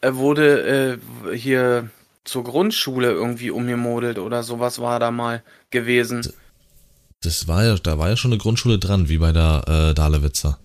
äh, 0.00 0.14
wurde 0.14 0.98
äh, 1.32 1.36
hier 1.36 1.88
zur 2.24 2.42
Grundschule 2.42 3.12
irgendwie 3.12 3.50
umgemodelt 3.50 4.18
oder 4.18 4.42
sowas 4.42 4.80
war 4.80 4.98
da 4.98 5.12
mal 5.12 5.42
gewesen. 5.70 6.28
Das 7.22 7.46
war 7.46 7.64
ja, 7.64 7.76
da 7.76 7.98
war 7.98 8.08
ja 8.08 8.16
schon 8.16 8.32
eine 8.32 8.40
Grundschule 8.40 8.78
dran, 8.78 9.08
wie 9.08 9.18
bei 9.18 9.30
der 9.32 9.62
äh, 9.68 9.94
Dalewitzer. 9.94 10.58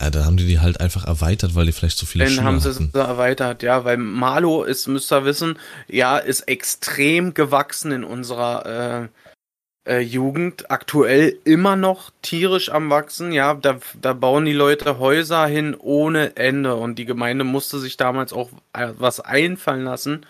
Ja, 0.00 0.10
dann 0.10 0.26
haben 0.26 0.36
die 0.36 0.46
die 0.46 0.60
halt 0.60 0.78
einfach 0.78 1.06
erweitert, 1.06 1.54
weil 1.54 1.64
die 1.64 1.72
vielleicht 1.72 1.96
so 1.96 2.04
viele 2.04 2.24
Dann 2.24 2.34
Schüler 2.34 2.44
haben 2.44 2.60
sie 2.60 2.68
hatten. 2.68 2.90
es 2.92 3.00
erweitert, 3.00 3.62
ja, 3.62 3.84
weil 3.86 3.96
Malo 3.96 4.62
ist, 4.62 4.86
müsst 4.88 5.10
ihr 5.10 5.24
wissen, 5.24 5.58
ja, 5.88 6.18
ist 6.18 6.42
extrem 6.42 7.32
gewachsen 7.32 7.92
in 7.92 8.04
unserer 8.04 9.04
äh, 9.04 9.08
äh, 9.86 10.00
Jugend 10.00 10.70
aktuell 10.70 11.38
immer 11.44 11.76
noch 11.76 12.10
tierisch 12.22 12.70
am 12.70 12.90
wachsen. 12.90 13.32
Ja, 13.32 13.54
da, 13.54 13.78
da 14.00 14.12
bauen 14.12 14.44
die 14.44 14.52
Leute 14.52 14.98
Häuser 14.98 15.46
hin 15.46 15.76
ohne 15.78 16.36
Ende 16.36 16.74
und 16.76 16.96
die 16.96 17.04
Gemeinde 17.04 17.44
musste 17.44 17.78
sich 17.78 17.96
damals 17.96 18.32
auch 18.32 18.50
äh, 18.72 18.88
was 18.98 19.20
einfallen 19.20 19.84
lassen, 19.84 20.26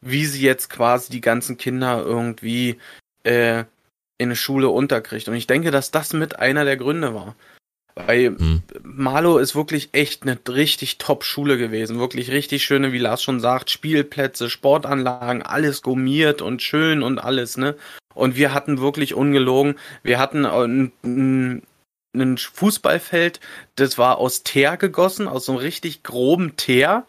wie 0.00 0.24
sie 0.24 0.42
jetzt 0.42 0.70
quasi 0.70 1.10
die 1.10 1.20
ganzen 1.20 1.56
Kinder 1.58 2.02
irgendwie 2.04 2.78
äh, 3.24 3.64
in 4.18 4.28
eine 4.28 4.36
Schule 4.36 4.68
unterkriegt. 4.68 5.28
Und 5.28 5.34
ich 5.34 5.46
denke, 5.46 5.70
dass 5.70 5.90
das 5.90 6.12
mit 6.12 6.38
einer 6.38 6.64
der 6.64 6.76
Gründe 6.76 7.14
war. 7.14 7.34
Weil 8.06 8.36
hm. 8.38 8.62
Malo 8.82 9.38
ist 9.38 9.54
wirklich 9.54 9.90
echt 9.92 10.22
eine 10.22 10.38
richtig 10.48 10.98
Top-Schule 10.98 11.58
gewesen. 11.58 11.98
Wirklich 11.98 12.30
richtig 12.30 12.64
schöne, 12.64 12.92
wie 12.92 12.98
Lars 12.98 13.22
schon 13.22 13.40
sagt, 13.40 13.70
Spielplätze, 13.70 14.50
Sportanlagen, 14.50 15.42
alles 15.42 15.82
gummiert 15.82 16.42
und 16.42 16.62
schön 16.62 17.02
und 17.02 17.18
alles, 17.18 17.56
ne? 17.56 17.76
Und 18.14 18.36
wir 18.36 18.52
hatten 18.52 18.80
wirklich 18.80 19.14
ungelogen, 19.14 19.76
wir 20.02 20.18
hatten 20.18 20.44
ein, 20.44 21.62
ein 22.14 22.38
Fußballfeld, 22.38 23.40
das 23.76 23.98
war 23.98 24.18
aus 24.18 24.42
Teer 24.42 24.76
gegossen, 24.76 25.28
aus 25.28 25.46
so 25.46 25.52
einem 25.52 25.60
richtig 25.60 26.02
groben 26.02 26.56
Teer, 26.56 27.06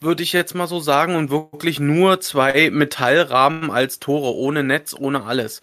würde 0.00 0.22
ich 0.22 0.32
jetzt 0.32 0.54
mal 0.54 0.66
so 0.66 0.80
sagen, 0.80 1.14
und 1.14 1.30
wirklich 1.30 1.78
nur 1.78 2.20
zwei 2.20 2.70
Metallrahmen 2.70 3.70
als 3.70 4.00
Tore, 4.00 4.34
ohne 4.34 4.64
Netz, 4.64 4.94
ohne 4.98 5.24
alles. 5.24 5.60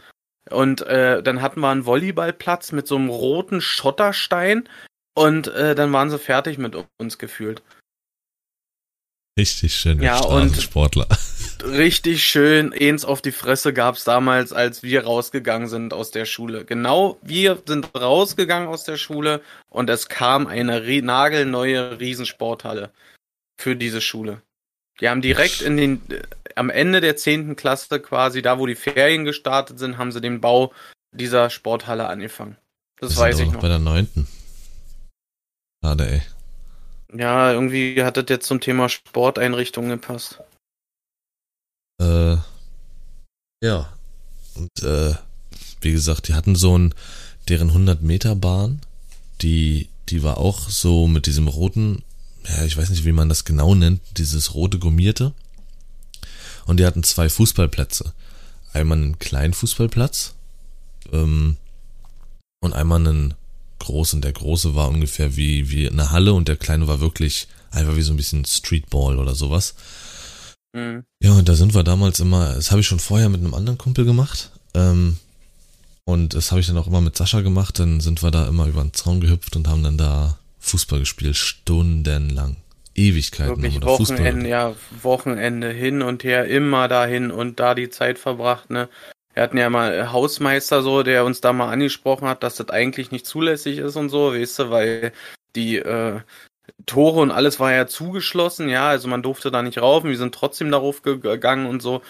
Und 0.49 0.81
äh, 0.81 1.21
dann 1.21 1.41
hatten 1.41 1.61
wir 1.61 1.69
einen 1.69 1.85
Volleyballplatz 1.85 2.71
mit 2.71 2.87
so 2.87 2.95
einem 2.95 3.09
roten 3.09 3.61
Schotterstein 3.61 4.67
und 5.13 5.47
äh, 5.47 5.75
dann 5.75 5.91
waren 5.93 6.09
sie 6.09 6.17
fertig 6.17 6.57
mit 6.57 6.75
uns 6.97 7.17
gefühlt. 7.17 7.61
Richtig 9.37 9.73
schön, 9.73 10.01
ja, 10.01 10.21
Sportler. 10.59 11.07
Richtig 11.63 12.25
schön, 12.25 12.73
eins 12.73 13.05
auf 13.05 13.21
die 13.21 13.31
Fresse 13.31 13.73
gab's 13.73 14.03
damals, 14.03 14.51
als 14.51 14.83
wir 14.83 15.05
rausgegangen 15.05 15.69
sind 15.69 15.93
aus 15.93 16.11
der 16.11 16.25
Schule. 16.25 16.65
Genau, 16.65 17.19
wir 17.21 17.61
sind 17.65 17.89
rausgegangen 17.95 18.67
aus 18.67 18.83
der 18.83 18.97
Schule 18.97 19.41
und 19.69 19.89
es 19.89 20.09
kam 20.09 20.47
eine 20.47 20.81
nagelneue 21.01 21.99
Riesensporthalle 21.99 22.91
für 23.57 23.75
diese 23.75 24.01
Schule. 24.01 24.41
Die 24.99 25.07
haben 25.07 25.21
direkt 25.21 25.61
in 25.61 25.77
den, 25.77 26.01
am 26.59 26.69
Ende 26.69 26.99
der 26.99 27.15
zehnten 27.15 27.55
Klasse 27.55 28.01
quasi, 28.01 28.41
da 28.41 28.59
wo 28.59 28.65
die 28.65 28.75
Ferien 28.75 29.23
gestartet 29.23 29.79
sind, 29.79 29.97
haben 29.97 30.11
sie 30.11 30.19
den 30.19 30.41
Bau 30.41 30.73
dieser 31.13 31.49
Sporthalle 31.49 32.07
angefangen. 32.07 32.57
Das 32.99 33.15
wir 33.15 33.21
weiß 33.21 33.39
ich 33.39 33.49
noch. 33.49 33.61
Bei 33.61 33.69
der 33.69 33.79
neunten. 33.79 34.27
Schade, 35.81 36.11
ey. 36.11 36.21
Ja, 37.17 37.53
irgendwie 37.53 38.03
hat 38.03 38.17
das 38.17 38.25
jetzt 38.27 38.45
zum 38.45 38.59
Thema 38.59 38.89
Sporteinrichtungen 38.89 39.89
gepasst. 39.89 40.41
Äh, 42.01 42.35
ja. 43.63 43.93
Und 44.55 44.83
äh, 44.83 45.15
wie 45.79 45.93
gesagt, 45.93 46.27
die 46.27 46.33
hatten 46.33 46.55
so 46.55 46.77
ein, 46.77 46.93
deren 47.47 47.69
100 47.69 48.01
Meter 48.01 48.35
Bahn, 48.35 48.81
die, 49.41 49.87
die 50.09 50.23
war 50.23 50.37
auch 50.37 50.67
so 50.67 51.07
mit 51.07 51.25
diesem 51.25 51.47
roten, 51.47 52.03
ja, 52.43 52.65
ich 52.65 52.75
weiß 52.75 52.89
nicht, 52.89 53.05
wie 53.05 53.13
man 53.13 53.29
das 53.29 53.45
genau 53.45 53.75
nennt, 53.75 54.01
dieses 54.17 54.53
rote 54.53 54.77
gummierte. 54.77 55.33
Und 56.69 56.77
die 56.77 56.85
hatten 56.85 57.01
zwei 57.01 57.29
Fußballplätze. 57.29 58.13
Einmal 58.73 58.99
einen 58.99 59.17
kleinen 59.17 59.55
Fußballplatz 59.55 60.35
ähm, 61.11 61.57
und 62.61 62.73
einmal 62.73 62.99
einen 62.99 63.33
großen. 63.79 64.21
Der 64.21 64.33
große 64.33 64.75
war 64.75 64.87
ungefähr 64.87 65.35
wie, 65.35 65.71
wie 65.71 65.89
eine 65.89 66.11
Halle 66.11 66.31
und 66.31 66.47
der 66.47 66.57
kleine 66.57 66.87
war 66.87 66.99
wirklich 66.99 67.47
einfach 67.71 67.95
wie 67.95 68.03
so 68.03 68.13
ein 68.13 68.17
bisschen 68.17 68.45
Streetball 68.45 69.17
oder 69.17 69.33
sowas. 69.33 69.73
Mhm. 70.73 71.05
Ja, 71.23 71.31
und 71.31 71.49
da 71.49 71.55
sind 71.55 71.73
wir 71.73 71.81
damals 71.81 72.19
immer, 72.19 72.53
das 72.53 72.69
habe 72.69 72.81
ich 72.81 72.87
schon 72.87 72.99
vorher 72.99 73.29
mit 73.29 73.41
einem 73.41 73.55
anderen 73.55 73.79
Kumpel 73.79 74.05
gemacht. 74.05 74.51
Ähm, 74.75 75.17
und 76.05 76.35
das 76.35 76.51
habe 76.51 76.61
ich 76.61 76.67
dann 76.67 76.77
auch 76.77 76.85
immer 76.85 77.01
mit 77.01 77.17
Sascha 77.17 77.41
gemacht. 77.41 77.79
Dann 77.79 77.99
sind 77.99 78.21
wir 78.21 78.29
da 78.29 78.47
immer 78.47 78.67
über 78.67 78.83
den 78.83 78.93
Zaun 78.93 79.21
gehüpft 79.21 79.55
und 79.55 79.67
haben 79.67 79.81
dann 79.81 79.97
da 79.97 80.37
Fußball 80.59 80.99
gespielt, 80.99 81.35
stundenlang. 81.35 82.57
Ewigkeiten. 82.99 83.61
Wirklich 83.61 83.81
Wochenende, 83.81 84.49
ja, 84.49 84.75
Wochenende 85.01 85.69
hin 85.69 86.01
und 86.01 86.23
her, 86.23 86.45
immer 86.45 86.87
dahin 86.87 87.31
und 87.31 87.59
da 87.59 87.75
die 87.75 87.89
Zeit 87.89 88.19
verbracht, 88.19 88.69
ne. 88.69 88.89
Wir 89.33 89.43
hatten 89.43 89.57
ja 89.57 89.69
mal 89.69 90.11
Hausmeister 90.11 90.81
so, 90.81 91.03
der 91.03 91.23
uns 91.23 91.39
da 91.39 91.53
mal 91.53 91.71
angesprochen 91.71 92.27
hat, 92.27 92.43
dass 92.43 92.55
das 92.55 92.69
eigentlich 92.69 93.11
nicht 93.11 93.25
zulässig 93.25 93.77
ist 93.77 93.95
und 93.95 94.09
so, 94.09 94.33
weißt 94.33 94.59
du, 94.59 94.69
weil 94.69 95.13
die 95.55 95.77
äh, 95.77 96.19
Tore 96.85 97.21
und 97.21 97.31
alles 97.31 97.59
war 97.59 97.71
ja 97.71 97.87
zugeschlossen, 97.87 98.69
ja, 98.69 98.89
also 98.89 99.07
man 99.07 99.23
durfte 99.23 99.51
da 99.51 99.61
nicht 99.61 99.77
raufen, 99.77 100.09
wir 100.09 100.17
sind 100.17 100.35
trotzdem 100.35 100.71
darauf 100.71 101.01
gegangen 101.03 101.67
und 101.67 101.81
so. 101.81 102.01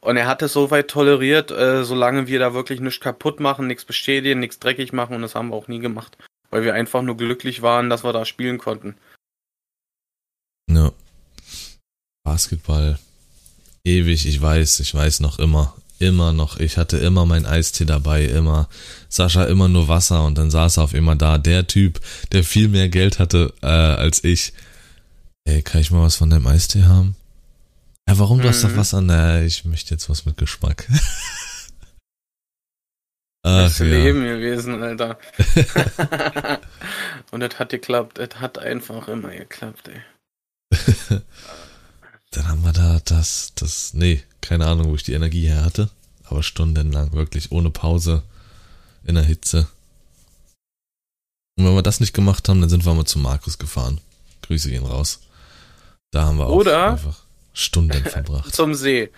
Und 0.00 0.16
er 0.16 0.26
hat 0.26 0.42
es 0.42 0.52
soweit 0.52 0.88
toleriert, 0.88 1.52
äh, 1.52 1.84
solange 1.84 2.26
wir 2.26 2.40
da 2.40 2.54
wirklich 2.54 2.80
nichts 2.80 3.00
kaputt 3.00 3.38
machen, 3.38 3.68
nichts 3.68 3.84
bestätigen, 3.84 4.40
nichts 4.40 4.58
dreckig 4.58 4.92
machen 4.92 5.14
und 5.14 5.22
das 5.22 5.36
haben 5.36 5.50
wir 5.50 5.56
auch 5.56 5.68
nie 5.68 5.78
gemacht. 5.78 6.18
Weil 6.50 6.64
wir 6.64 6.74
einfach 6.74 7.02
nur 7.02 7.16
glücklich 7.16 7.62
waren, 7.62 7.88
dass 7.88 8.02
wir 8.02 8.12
da 8.12 8.24
spielen 8.24 8.58
konnten. 8.58 8.96
Ja. 10.70 10.92
Basketball. 12.24 12.98
Ewig, 13.84 14.26
ich 14.26 14.40
weiß, 14.40 14.80
ich 14.80 14.94
weiß 14.94 15.20
noch 15.20 15.38
immer. 15.38 15.74
Immer 15.98 16.32
noch. 16.32 16.58
Ich 16.58 16.78
hatte 16.78 16.98
immer 16.98 17.26
mein 17.26 17.46
Eistee 17.46 17.84
dabei, 17.84 18.24
immer. 18.24 18.68
Sascha 19.08 19.44
immer 19.44 19.68
nur 19.68 19.86
Wasser 19.88 20.24
und 20.24 20.36
dann 20.36 20.50
saß 20.50 20.78
er 20.78 20.84
auf 20.84 20.94
immer 20.94 21.14
da. 21.14 21.38
Der 21.38 21.66
Typ, 21.66 22.00
der 22.32 22.42
viel 22.42 22.68
mehr 22.68 22.88
Geld 22.88 23.18
hatte 23.18 23.54
äh, 23.62 23.66
als 23.66 24.24
ich. 24.24 24.52
Ey, 25.44 25.62
kann 25.62 25.80
ich 25.80 25.90
mal 25.90 26.02
was 26.02 26.16
von 26.16 26.30
deinem 26.30 26.46
Eistee 26.46 26.84
haben? 26.84 27.16
Ja, 28.08 28.18
warum 28.18 28.40
du 28.40 28.48
hast 28.48 28.64
doch 28.64 28.70
mhm. 28.70 28.76
Wasser? 28.76 29.00
Na, 29.00 29.42
ich 29.42 29.64
möchte 29.64 29.94
jetzt 29.94 30.08
was 30.08 30.26
mit 30.26 30.36
Geschmack. 30.36 30.88
Ach, 33.44 33.64
das 33.64 33.78
ja. 33.78 33.86
Leben 33.86 34.22
gewesen, 34.22 34.82
Alter. 34.82 35.18
und 37.32 37.42
es 37.42 37.58
hat 37.58 37.70
geklappt. 37.70 38.18
Es 38.18 38.36
hat 38.40 38.58
einfach 38.58 39.08
immer 39.08 39.30
geklappt, 39.30 39.88
ey. 39.88 40.00
Dann 42.32 42.48
haben 42.48 42.64
wir 42.64 42.72
da 42.72 43.00
das, 43.04 43.52
das, 43.54 43.92
nee, 43.94 44.22
keine 44.40 44.66
Ahnung, 44.66 44.90
wo 44.90 44.94
ich 44.94 45.02
die 45.02 45.12
Energie 45.12 45.46
her 45.46 45.64
hatte. 45.64 45.90
Aber 46.24 46.42
stundenlang, 46.42 47.12
wirklich, 47.12 47.52
ohne 47.52 47.70
Pause, 47.70 48.22
in 49.04 49.16
der 49.16 49.24
Hitze. 49.24 49.66
Und 51.56 51.66
wenn 51.66 51.74
wir 51.74 51.82
das 51.82 52.00
nicht 52.00 52.14
gemacht 52.14 52.48
haben, 52.48 52.60
dann 52.60 52.70
sind 52.70 52.86
wir 52.86 52.94
mal 52.94 53.04
zu 53.04 53.18
Markus 53.18 53.58
gefahren. 53.58 54.00
Grüße 54.42 54.70
gehen 54.70 54.86
raus. 54.86 55.20
Da 56.10 56.24
haben 56.24 56.38
wir 56.38 56.46
auch 56.46 56.56
oder 56.56 56.92
einfach 56.92 57.20
Stunden 57.52 58.02
verbracht. 58.04 58.54
zum 58.54 58.74
See. 58.74 59.10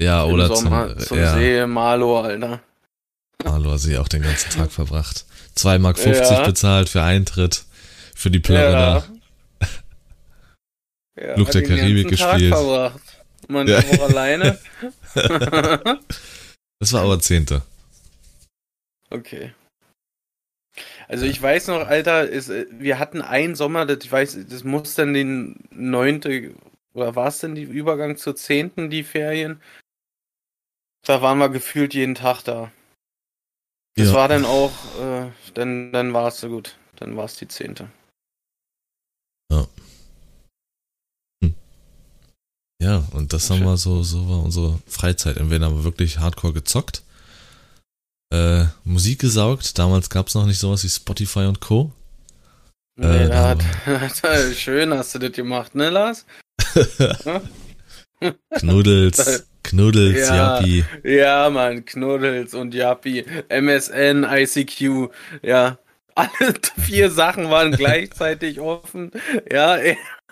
Ja, 0.00 0.24
Im 0.24 0.34
oder 0.34 0.54
Sommer, 0.54 0.96
zum, 0.96 1.06
zum 1.06 1.18
ja. 1.18 1.34
See 1.34 1.66
Malo, 1.66 2.20
Alter. 2.20 2.60
Malo 3.44 3.76
See 3.76 3.98
auch 3.98 4.08
den 4.08 4.22
ganzen 4.22 4.50
Tag 4.50 4.70
verbracht. 4.72 5.24
2,50 5.56 5.78
Mark 5.78 5.98
50 5.98 6.30
ja. 6.30 6.46
bezahlt 6.46 6.88
für 6.88 7.02
Eintritt, 7.02 7.64
für 8.14 8.30
die 8.30 8.40
Plörre 8.40 8.72
ja. 8.72 9.04
Ja, 11.16 11.34
Fluch 11.34 11.50
der 11.50 11.62
Karibik 11.62 12.08
gespielt. 12.08 12.52
Tag 12.52 12.58
verbracht. 12.58 13.00
Man 13.48 13.68
ja. 13.68 13.78
auch 13.78 14.08
alleine. 14.08 14.58
das 16.78 16.92
war 16.92 17.02
aber 17.02 17.20
Zehnte. 17.20 17.62
Okay. 19.10 19.52
Also 21.06 21.26
ich 21.26 21.40
weiß 21.40 21.68
noch, 21.68 21.86
Alter, 21.86 22.28
ist, 22.28 22.50
wir 22.70 22.98
hatten 22.98 23.22
einen 23.22 23.54
Sommer, 23.54 23.86
das, 23.86 23.98
ich 24.02 24.10
weiß, 24.10 24.46
das 24.48 24.64
muss 24.64 24.94
dann 24.94 25.14
den 25.14 25.56
neunte, 25.70 26.54
oder 26.94 27.14
war 27.14 27.28
es 27.28 27.38
denn 27.38 27.54
die 27.54 27.62
Übergang 27.62 28.16
zur 28.16 28.34
zehnten, 28.34 28.90
die 28.90 29.04
Ferien? 29.04 29.60
Da 31.06 31.20
waren 31.20 31.38
wir 31.38 31.50
gefühlt 31.50 31.94
jeden 31.94 32.14
Tag 32.14 32.42
da. 32.42 32.72
Das 33.96 34.08
ja. 34.08 34.14
war 34.14 34.28
dann 34.28 34.44
auch, 34.44 34.72
äh, 35.00 35.30
dann, 35.52 35.92
dann 35.92 36.12
war 36.14 36.28
es 36.28 36.40
so 36.40 36.48
gut. 36.48 36.76
Dann 36.96 37.16
war 37.16 37.26
es 37.26 37.36
die 37.36 37.48
zehnte. 37.48 37.88
Ja. 39.52 39.66
Ja, 42.84 43.02
und 43.12 43.32
das 43.32 43.48
haben 43.48 43.64
wir 43.64 43.78
so, 43.78 44.02
so 44.02 44.28
war 44.28 44.42
unsere 44.42 44.78
Freizeit. 44.86 45.38
Entweder 45.38 45.64
haben 45.64 45.76
wir 45.76 45.84
wirklich 45.84 46.18
hardcore 46.18 46.52
gezockt, 46.52 47.02
äh, 48.30 48.64
Musik 48.84 49.20
gesaugt. 49.20 49.78
Damals 49.78 50.10
gab 50.10 50.26
es 50.26 50.34
noch 50.34 50.44
nicht 50.44 50.58
sowas 50.58 50.84
wie 50.84 50.90
Spotify 50.90 51.46
und 51.46 51.62
Co. 51.62 51.92
Nee, 52.96 53.24
äh, 53.24 53.28
da 53.28 53.48
hat, 53.48 53.62
schön 54.54 54.92
hast 54.92 55.14
du 55.14 55.18
das 55.18 55.32
gemacht, 55.32 55.74
ne, 55.74 55.88
Lars? 55.88 56.26
Knuddels, 58.50 59.46
Knuddels, 59.62 60.28
ja, 60.28 60.58
Yappi. 60.58 60.84
Ja, 61.04 61.48
Mann, 61.48 61.86
Knuddels 61.86 62.52
und 62.52 62.74
Yappi. 62.74 63.24
MSN, 63.48 64.26
ICQ, 64.28 65.08
ja. 65.42 65.78
Alle 66.14 66.54
vier 66.78 67.10
Sachen 67.10 67.50
waren 67.50 67.72
gleichzeitig 67.72 68.60
offen. 68.60 69.10
Ja, 69.50 69.78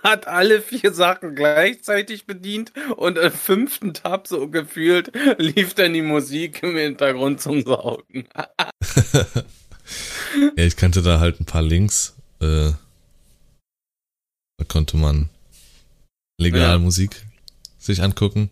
hat 0.02 0.26
alle 0.26 0.60
vier 0.60 0.92
Sachen 0.92 1.34
gleichzeitig 1.34 2.26
bedient 2.26 2.72
und 2.96 3.18
im 3.18 3.32
fünften 3.32 3.94
Tab 3.94 4.26
so 4.26 4.48
gefühlt 4.48 5.12
lief 5.38 5.74
dann 5.74 5.92
die 5.92 6.02
Musik 6.02 6.62
im 6.62 6.76
Hintergrund 6.76 7.40
zum 7.40 7.62
Saugen. 7.62 8.28
ja, 10.56 10.64
ich 10.64 10.76
kannte 10.76 11.02
da 11.02 11.20
halt 11.20 11.40
ein 11.40 11.46
paar 11.46 11.62
Links. 11.62 12.16
Äh, 12.40 12.72
da 14.58 14.64
konnte 14.66 14.96
man 14.96 15.28
legal 16.38 16.72
ja. 16.72 16.78
Musik 16.78 17.24
sich 17.78 18.02
angucken. 18.02 18.50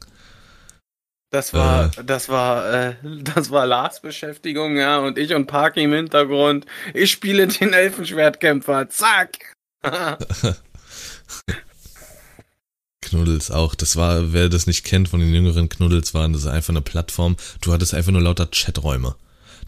Das 1.32 1.54
war, 1.54 1.86
äh, 1.96 2.04
das 2.04 2.28
war, 2.28 2.72
äh, 2.72 2.94
das 3.22 3.50
war 3.50 3.64
Lars 3.64 4.02
Beschäftigung, 4.02 4.76
ja, 4.76 4.98
und 4.98 5.16
ich 5.16 5.32
und 5.32 5.46
Parky 5.46 5.84
im 5.84 5.92
Hintergrund. 5.92 6.66
Ich 6.92 7.12
spiele 7.12 7.46
den 7.46 7.72
Elfenschwertkämpfer, 7.72 8.88
zack! 8.88 9.54
Knuddels 13.00 13.50
auch. 13.50 13.74
Das 13.74 13.96
war, 13.96 14.32
wer 14.32 14.48
das 14.48 14.66
nicht 14.66 14.84
kennt 14.84 15.08
von 15.08 15.20
den 15.20 15.34
jüngeren 15.34 15.68
Knuddels, 15.68 16.14
waren 16.14 16.32
das 16.32 16.46
einfach 16.46 16.70
eine 16.70 16.82
Plattform. 16.82 17.36
Du 17.60 17.72
hattest 17.72 17.94
einfach 17.94 18.12
nur 18.12 18.22
lauter 18.22 18.46
Chaträume. 18.46 19.16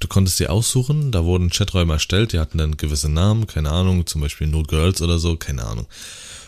Du 0.00 0.08
konntest 0.08 0.40
dir 0.40 0.50
aussuchen, 0.50 1.12
da 1.12 1.24
wurden 1.24 1.50
Chaträume 1.50 1.92
erstellt, 1.92 2.32
die 2.32 2.40
hatten 2.40 2.58
dann 2.58 2.76
gewisse 2.76 3.08
Namen, 3.08 3.46
keine 3.46 3.70
Ahnung, 3.70 4.06
zum 4.06 4.20
Beispiel 4.20 4.48
No 4.48 4.62
Girls 4.62 5.00
oder 5.00 5.18
so, 5.18 5.36
keine 5.36 5.64
Ahnung. 5.64 5.86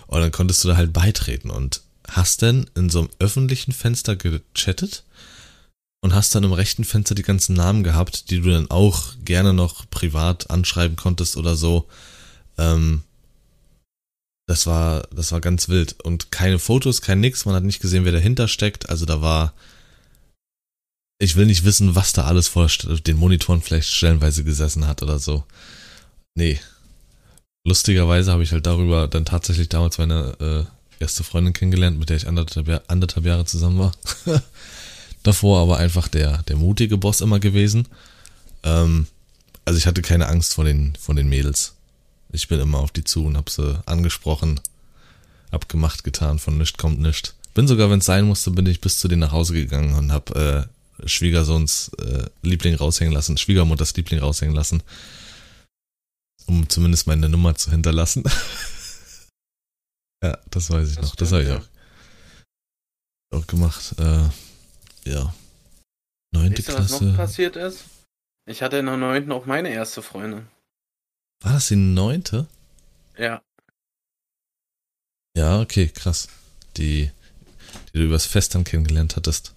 Und 0.07 0.21
dann 0.21 0.33
konntest 0.33 0.65
du 0.65 0.69
da 0.69 0.77
halt 0.77 0.93
beitreten 0.93 1.51
und 1.51 1.83
hast 2.09 2.43
dann 2.43 2.69
in 2.75 2.91
so 2.91 3.01
einem 3.01 3.11
öffentlichen 3.19 3.73
Fenster 3.73 4.17
gechattet 4.17 5.05
und 6.01 6.15
hast 6.15 6.35
dann 6.35 6.45
im 6.45 6.53
rechten 6.53 6.85
Fenster 6.85 7.15
die 7.15 7.23
ganzen 7.23 7.55
Namen 7.55 7.83
gehabt, 7.83 8.31
die 8.31 8.41
du 8.41 8.51
dann 8.51 8.71
auch 8.71 9.15
gerne 9.25 9.55
noch 9.55 9.89
privat 9.89 10.51
anschreiben 10.51 10.97
konntest 10.97 11.37
oder 11.37 11.57
so. 11.57 11.87
Ähm, 12.59 13.03
das 14.47 14.67
war, 14.67 15.09
das 15.15 15.33
war 15.33 15.41
ganz 15.41 15.69
wild. 15.69 16.01
Und 16.03 16.31
keine 16.31 16.59
Fotos, 16.59 17.01
kein 17.01 17.21
nix. 17.21 17.45
Man 17.45 17.55
hat 17.55 17.65
nicht 17.65 17.81
gesehen, 17.81 18.05
wer 18.05 18.13
dahinter 18.13 18.49
steckt. 18.49 18.89
Also 18.89 19.07
da 19.07 19.21
war, 19.23 19.55
ich 21.19 21.37
will 21.37 21.47
nicht 21.47 21.65
wissen, 21.65 21.95
was 21.95 22.13
da 22.13 22.25
alles 22.25 22.49
vor 22.49 22.69
den 23.07 23.17
Monitoren 23.17 23.63
vielleicht 23.63 23.91
stellenweise 23.91 24.45
gesessen 24.45 24.87
hat 24.87 25.03
oder 25.03 25.19
so. 25.19 25.45
Nee. 26.35 26.61
Lustigerweise 27.67 28.33
habe 28.33 28.43
ich 28.43 28.53
halt 28.53 28.67
darüber 28.67 29.09
dann 29.09 29.25
tatsächlich 29.25 29.71
damals 29.71 29.97
meine 29.97 30.37
äh, 30.41 31.03
erste 31.03 31.25
Freundin 31.25 31.55
kennengelernt, 31.55 31.99
mit 31.99 32.11
der 32.11 32.19
ich 32.19 32.29
anderthalb, 32.29 32.85
anderthalb 32.89 33.25
Jahre 33.25 33.47
zusammen 33.47 33.79
war. 33.79 33.93
Davor 35.23 35.63
aber 35.63 35.79
einfach 35.79 36.09
der, 36.09 36.43
der 36.43 36.57
mutige 36.57 36.99
Boss 36.99 37.23
immer 37.23 37.41
gewesen. 37.41 37.89
Ähm, 38.63 39.07
also 39.65 39.79
ich 39.79 39.87
hatte 39.87 40.03
keine 40.03 40.29
Angst 40.29 40.53
vor 40.53 40.65
den, 40.65 40.95
vor 41.01 41.15
den 41.15 41.31
Mädels. 41.31 41.75
Ich 42.35 42.49
bin 42.49 42.59
immer 42.59 42.81
auf 42.81 42.91
die 42.91 43.05
zu 43.05 43.27
und 43.27 43.37
hab 43.37 43.49
sie 43.49 43.81
angesprochen, 43.87 44.61
hab 45.53 45.69
gemacht, 45.69 46.03
getan, 46.03 46.41
von 46.41 46.59
nichts 46.59 46.77
kommt 46.77 46.99
nichts. 46.99 47.37
Bin 47.55 47.69
sogar, 47.69 47.91
wenn 47.91 48.01
es 48.01 48.07
sein 48.07 48.25
musste, 48.25 48.51
bin 48.51 48.67
ich 48.67 48.81
bis 48.81 48.99
zu 48.99 49.07
denen 49.07 49.21
nach 49.21 49.31
Hause 49.31 49.55
gegangen 49.55 49.95
und 49.95 50.11
hab 50.11 50.35
äh, 50.35 50.65
Schwiegersohns 51.07 51.93
äh, 51.99 52.25
Liebling 52.43 52.75
raushängen 52.75 53.15
lassen, 53.15 53.39
Schwiegermutters 53.39 53.95
Liebling 53.95 54.19
raushängen 54.19 54.57
lassen. 54.57 54.83
um 56.47 56.69
zumindest 56.69 57.07
meine 57.07 57.29
Nummer 57.29 57.55
zu 57.55 57.71
hinterlassen. 57.71 58.25
ja, 60.25 60.37
das 60.51 60.71
weiß 60.71 60.91
ich 60.91 60.97
Das 60.97 61.05
noch. 61.05 61.15
Das 61.15 61.33
habe 61.33 61.45
ich 61.45 61.51
auch, 61.51 63.39
auch 63.39 63.47
gemacht. 63.47 63.95
Äh, 63.99 64.29
ja. 65.09 65.33
Neunte 66.33 66.63
du, 66.63 66.73
was 66.73 66.91
noch 66.91 66.99
Klasse. 66.99 67.13
passiert 67.13 67.55
ist? 67.55 67.85
Ich 68.47 68.61
hatte 68.61 68.79
in 68.79 68.87
der 68.87 68.97
neunten 68.97 69.31
auch 69.31 69.47
meine 69.47 69.71
erste 69.71 70.03
Freundin. 70.03 70.49
War 71.45 71.53
das 71.53 71.69
die 71.69 71.77
neunte? 71.77 72.47
Ja. 73.19 73.43
Ja, 75.37 75.61
okay, 75.61 75.89
krass. 75.89 76.29
Die, 76.79 77.11
die 77.93 77.99
du 77.99 78.05
übers 78.05 78.25
Fest 78.25 78.55
dann 78.55 78.65
kennengelernt 78.65 79.17
hattest. 79.17 79.55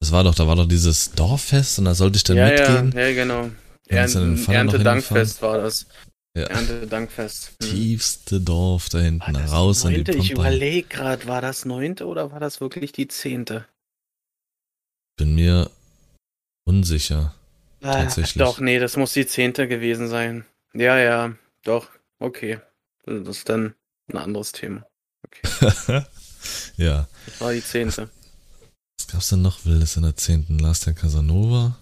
Das 0.00 0.10
war 0.10 0.24
doch, 0.24 0.34
da 0.34 0.46
war 0.48 0.56
doch 0.56 0.66
dieses 0.66 1.12
Dorffest 1.12 1.78
und 1.78 1.84
da 1.84 1.94
sollte 1.94 2.16
ich 2.16 2.24
dann 2.24 2.36
ja, 2.36 2.48
mitgehen. 2.48 2.92
ja, 2.92 3.08
ja, 3.08 3.14
genau. 3.14 3.50
Ernte, 3.86 4.52
Erntedankfest 4.52 5.40
war 5.40 5.58
das. 5.58 5.86
Ja. 6.36 6.44
Erntedankfest. 6.44 7.52
Hm. 7.62 7.70
Tiefste 7.70 8.40
Dorf 8.40 8.88
da 8.88 8.98
hinten, 8.98 9.36
raus 9.36 9.84
an 9.84 9.92
die 9.92 9.98
neunte? 9.98 10.12
Ich 10.12 10.34
Pampa. 10.34 10.42
überlege 10.42 10.88
gerade, 10.88 11.26
war 11.26 11.40
das 11.40 11.64
neunte 11.64 12.06
oder 12.06 12.32
war 12.32 12.40
das 12.40 12.60
wirklich 12.60 12.92
die 12.92 13.08
zehnte? 13.08 13.66
Bin 15.16 15.34
mir 15.36 15.70
unsicher. 16.64 17.34
Ah, 17.82 17.92
Tatsächlich. 17.94 18.42
Doch, 18.44 18.58
nee, 18.58 18.78
das 18.80 18.96
muss 18.96 19.12
die 19.12 19.26
zehnte 19.26 19.68
gewesen 19.68 20.08
sein. 20.08 20.44
Ja, 20.74 20.98
ja, 20.98 21.34
doch, 21.64 21.88
okay. 22.18 22.60
Das 23.04 23.28
ist 23.28 23.48
dann 23.48 23.74
ein 24.08 24.18
anderes 24.18 24.52
Thema. 24.52 24.86
ja. 26.76 27.08
Das 27.26 27.40
war 27.40 27.52
die 27.52 27.64
zehnte. 27.64 28.10
Was 28.98 29.06
gab's 29.08 29.28
denn 29.30 29.42
noch 29.42 29.64
Wildes 29.64 29.96
in 29.96 30.02
der 30.02 30.16
10.? 30.16 30.58
Lars 30.58 30.80
der 30.80 30.94
Casanova? 30.94 31.78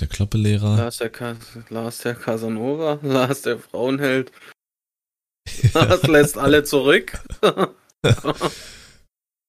Der 0.00 0.08
Kloppelehrer? 0.08 0.76
Lars 0.76 0.98
der, 0.98 1.10
Ka 1.10 1.36
Lars 1.68 1.98
der 1.98 2.14
Casanova, 2.14 2.98
Lars 3.02 3.42
der 3.42 3.58
Frauenheld. 3.58 4.32
Lars 5.74 6.02
lässt 6.04 6.38
alle 6.38 6.64
zurück. 6.64 7.18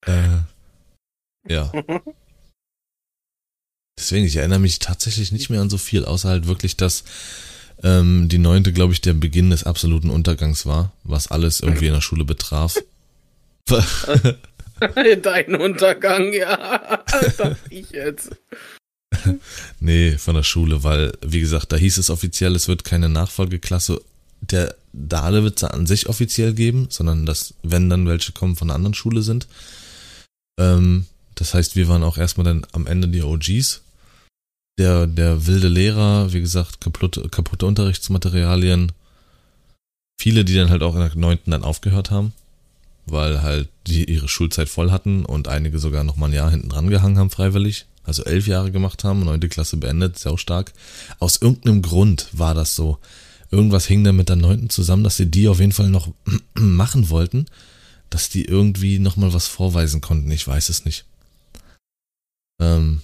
Äh, 0.06 0.40
ja. 1.48 1.72
Deswegen, 3.98 4.26
ich 4.26 4.36
erinnere 4.36 4.60
mich 4.60 4.80
tatsächlich 4.80 5.32
nicht 5.32 5.50
mehr 5.50 5.62
an 5.62 5.70
so 5.70 5.78
viel, 5.78 6.06
außer 6.06 6.28
halt 6.28 6.48
wirklich, 6.48 6.76
dass 6.76 7.04
ähm, 7.84 8.30
die 8.30 8.38
neunte, 8.38 8.74
glaube 8.74 8.94
ich, 8.94 9.02
der 9.02 9.14
Beginn 9.14 9.50
des 9.50 9.64
absoluten 9.64 10.10
Untergangs 10.10 10.66
war, 10.66 10.92
was 11.04 11.30
alles 11.30 11.62
irgendwie 11.62 11.88
in 11.88 11.94
der 11.94 12.02
Schule 12.02 12.26
betraf. 12.26 12.78
Dein 15.22 15.56
Untergang, 15.56 16.34
ja. 16.34 17.04
Dachte 17.38 17.58
ich 17.70 17.92
jetzt. 17.92 18.32
nee, 19.80 20.18
von 20.18 20.36
der 20.36 20.44
Schule, 20.44 20.84
weil, 20.84 21.12
wie 21.26 21.40
gesagt, 21.40 21.72
da 21.72 21.78
hieß 21.78 21.98
es 21.98 22.10
offiziell, 22.10 22.56
es 22.56 22.68
wird 22.68 22.84
keine 22.84 23.10
Nachfolgeklasse 23.10 24.02
der 24.42 24.76
Dahlewitzer 24.94 25.74
an 25.74 25.86
sich 25.86 26.10
offiziell 26.10 26.54
geben, 26.54 26.88
sondern 26.90 27.26
dass, 27.26 27.54
wenn 27.64 27.90
dann 27.90 28.08
welche 28.08 28.32
kommen 28.32 28.56
von 28.56 28.70
einer 28.70 28.76
anderen 28.76 28.94
Schule 28.94 29.22
sind. 29.22 29.48
Ähm, 30.60 31.06
das 31.36 31.54
heißt, 31.54 31.76
wir 31.76 31.88
waren 31.88 32.04
auch 32.04 32.18
erstmal 32.18 32.46
dann 32.46 32.66
am 32.72 32.88
Ende 32.88 33.08
die 33.08 33.22
OGs. 33.22 33.82
Der, 34.78 35.06
der 35.06 35.46
wilde 35.46 35.68
Lehrer, 35.68 36.34
wie 36.34 36.40
gesagt, 36.40 36.82
kaputte, 36.82 37.28
kaputte 37.30 37.66
Unterrichtsmaterialien. 37.66 38.92
Viele, 40.20 40.46
die 40.46 40.56
dann 40.56 40.70
halt 40.70 40.84
auch 40.84 40.96
in 40.96 41.02
der 41.02 41.16
neunten 41.16 41.52
dann 41.52 41.64
aufgehört 41.64 42.12
haben, 42.12 42.34
weil 43.06 43.42
halt 43.42 43.70
die 43.88 44.06
ihre 44.06 44.28
Schulzeit 44.28 44.70
voll 44.70 44.92
hatten 44.92 45.26
und 45.26 45.48
einige 45.48 45.80
sogar 45.80 46.04
noch 46.04 46.16
mal 46.16 46.28
ein 46.28 46.34
Jahr 46.34 46.52
hinten 46.52 46.70
dran 46.70 46.90
gehangen 46.90 47.18
haben 47.18 47.30
freiwillig. 47.30 47.86
Also 48.04 48.24
elf 48.24 48.48
Jahre 48.48 48.72
gemacht 48.72 49.04
haben, 49.04 49.24
neunte 49.24 49.50
Klasse 49.50 49.78
beendet, 49.78 50.18
sehr 50.18 50.38
stark. 50.38 50.74
Aus 51.20 51.42
irgendeinem 51.42 51.82
Grund 51.82 52.30
war 52.32 52.54
das 52.54 52.76
so. 52.76 52.98
Irgendwas 53.52 53.86
hing 53.86 54.04
da 54.04 54.12
mit 54.12 54.30
der 54.30 54.38
neunten 54.38 54.70
zusammen, 54.70 55.04
dass 55.04 55.18
sie 55.18 55.30
die 55.30 55.48
auf 55.48 55.60
jeden 55.60 55.72
Fall 55.72 55.90
noch 55.90 56.12
machen 56.54 57.10
wollten, 57.10 57.46
dass 58.10 58.30
die 58.30 58.46
irgendwie 58.46 59.00
noch 59.00 59.18
mal 59.18 59.34
was 59.34 59.48
vorweisen 59.48 60.02
konnten. 60.02 60.32
Ich 60.32 60.48
weiß 60.48 60.70
es 60.70 60.86
nicht. 60.86 61.06
Ähm, 62.62 63.02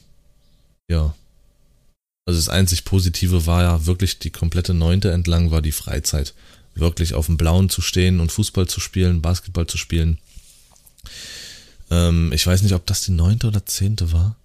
ja. 0.89 1.13
Also 2.27 2.39
das 2.39 2.49
einzig 2.49 2.83
Positive 2.83 3.45
war 3.45 3.63
ja 3.63 3.85
wirklich 3.85 4.19
die 4.19 4.31
komplette 4.31 4.73
neunte 4.73 5.11
entlang 5.11 5.49
war 5.49 5.61
die 5.61 5.71
Freizeit. 5.71 6.33
Wirklich 6.75 7.13
auf 7.13 7.27
dem 7.27 7.37
Blauen 7.37 7.69
zu 7.69 7.81
stehen 7.81 8.19
und 8.19 8.33
Fußball 8.33 8.67
zu 8.67 8.81
spielen, 8.81 9.21
Basketball 9.21 9.65
zu 9.65 9.77
spielen. 9.77 10.19
Ähm, 11.89 12.33
ich 12.33 12.45
weiß 12.45 12.63
nicht, 12.63 12.73
ob 12.73 12.85
das 12.85 13.01
die 13.01 13.13
neunte 13.13 13.47
oder 13.47 13.65
zehnte 13.65 14.11
war. 14.11 14.35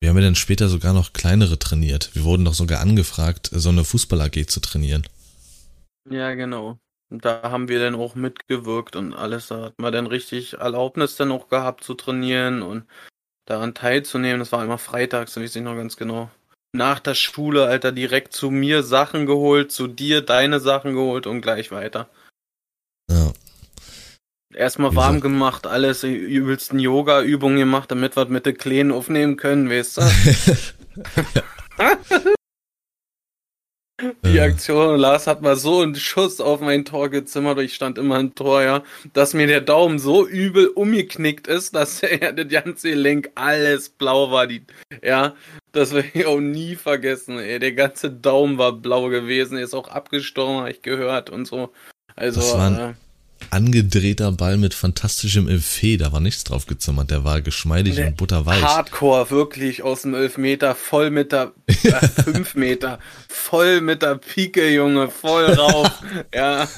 Wir 0.00 0.08
haben 0.08 0.16
ja 0.16 0.24
dann 0.24 0.36
später 0.36 0.70
sogar 0.70 0.94
noch 0.94 1.12
kleinere 1.12 1.58
trainiert. 1.58 2.10
Wir 2.14 2.24
wurden 2.24 2.46
doch 2.46 2.54
sogar 2.54 2.80
angefragt, 2.80 3.50
so 3.52 3.68
eine 3.68 3.84
Fußball-AG 3.84 4.46
zu 4.46 4.60
trainieren. 4.60 5.06
Ja, 6.08 6.32
genau. 6.32 6.78
Da 7.10 7.42
haben 7.42 7.68
wir 7.68 7.78
dann 7.78 7.94
auch 7.94 8.14
mitgewirkt 8.14 8.96
und 8.96 9.12
alles. 9.12 9.48
Da 9.48 9.64
hat 9.64 9.74
man 9.78 9.92
dann 9.92 10.06
richtig 10.06 10.54
Erlaubnis 10.54 11.16
dann 11.16 11.30
auch 11.30 11.50
gehabt 11.50 11.84
zu 11.84 11.92
trainieren 11.92 12.62
und 12.62 12.86
daran 13.44 13.74
teilzunehmen. 13.74 14.38
Das 14.38 14.52
war 14.52 14.64
immer 14.64 14.78
freitags, 14.78 15.34
das 15.34 15.42
weiß 15.42 15.56
ich 15.56 15.62
noch 15.62 15.76
ganz 15.76 15.98
genau. 15.98 16.30
Nach 16.76 17.00
der 17.00 17.14
Schule, 17.14 17.64
Alter, 17.64 17.90
direkt 17.90 18.34
zu 18.34 18.50
mir 18.50 18.82
Sachen 18.82 19.24
geholt, 19.24 19.72
zu 19.72 19.86
dir 19.86 20.20
deine 20.20 20.60
Sachen 20.60 20.92
geholt 20.92 21.26
und 21.26 21.40
gleich 21.40 21.70
weiter. 21.70 22.10
Ja. 23.10 23.32
Erstmal 24.54 24.90
Wieso? 24.90 25.00
warm 25.00 25.20
gemacht, 25.22 25.66
alles, 25.66 26.02
die 26.02 26.14
übelsten 26.14 26.78
Yoga-Übungen 26.78 27.56
gemacht, 27.56 27.90
damit 27.90 28.14
wir 28.14 28.26
mit 28.26 28.44
den 28.44 28.58
Kleinen 28.58 28.92
aufnehmen 28.92 29.38
können, 29.38 29.70
weißt 29.70 29.96
du? 29.96 30.02
Die 34.24 34.40
Aktion, 34.40 34.98
Lars 34.98 35.26
hat 35.26 35.40
mal 35.40 35.56
so 35.56 35.80
einen 35.80 35.94
Schuss 35.94 36.38
auf 36.40 36.60
mein 36.60 36.84
Tor 36.84 37.08
gezimmert, 37.08 37.58
ich 37.60 37.74
stand 37.74 37.96
immer 37.96 38.20
im 38.20 38.34
Tor, 38.34 38.62
ja, 38.62 38.82
dass 39.14 39.32
mir 39.32 39.46
der 39.46 39.62
Daumen 39.62 39.98
so 39.98 40.26
übel 40.26 40.66
umgeknickt 40.66 41.46
ist, 41.46 41.74
dass 41.74 42.00
ja, 42.20 42.32
das 42.32 42.48
ganze 42.48 42.90
Lenk 42.90 43.30
alles 43.36 43.88
blau 43.88 44.30
war, 44.30 44.46
die, 44.46 44.62
ja, 45.02 45.34
das 45.72 45.94
werde 45.94 46.08
ich 46.12 46.26
auch 46.26 46.40
nie 46.40 46.76
vergessen, 46.76 47.38
ey, 47.38 47.58
der 47.58 47.72
ganze 47.72 48.10
Daumen 48.10 48.58
war 48.58 48.72
blau 48.72 49.08
gewesen, 49.08 49.56
er 49.56 49.64
ist 49.64 49.74
auch 49.74 49.88
abgestorben, 49.88 50.58
habe 50.58 50.70
ich 50.72 50.82
gehört 50.82 51.30
und 51.30 51.46
so, 51.46 51.72
also, 52.16 52.40
Das 52.40 52.52
waren- 52.52 52.78
äh, 52.78 52.94
angedrehter 53.50 54.32
Ball 54.32 54.56
mit 54.56 54.74
fantastischem 54.74 55.48
Effet, 55.48 55.98
da 55.98 56.12
war 56.12 56.20
nichts 56.20 56.44
drauf 56.44 56.66
gezimmert, 56.66 57.10
der 57.10 57.24
war 57.24 57.40
geschmeidig 57.42 57.96
Der 57.96 58.08
und 58.08 58.16
butterweich. 58.16 58.62
Hardcore, 58.62 59.30
wirklich 59.30 59.82
aus 59.82 60.02
dem 60.02 60.14
11 60.14 60.38
Meter, 60.38 60.74
voll 60.74 61.10
mit 61.10 61.32
der, 61.32 61.52
äh, 61.66 62.08
5 62.08 62.54
Meter, 62.54 62.98
voll 63.28 63.80
mit 63.80 64.02
der 64.02 64.16
Pike, 64.16 64.70
Junge, 64.70 65.08
voll 65.10 65.44
rauf, 65.44 65.90
ja. 66.34 66.68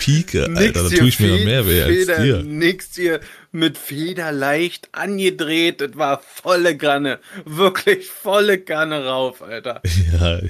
Pike, 0.00 0.46
Alter, 0.54 0.82
da 0.82 0.88
tue 0.96 1.08
ich 1.08 1.20
mir 1.20 1.28
noch 1.28 1.44
mehr 1.44 1.66
weh 1.68 1.80
als 1.80 1.92
Feder, 1.94 2.18
dir. 2.22 2.42
Nix 2.42 2.96
hier 2.96 3.20
mit 3.52 3.78
Feder 3.78 4.32
leicht 4.32 4.88
angedreht. 4.90 5.80
Das 5.80 5.96
war 5.96 6.20
volle 6.20 6.76
Kanne. 6.76 7.20
Wirklich 7.44 8.08
volle 8.08 8.58
Kanne 8.58 9.04
rauf, 9.06 9.42
Alter. 9.42 9.80
Ja, 10.12 10.40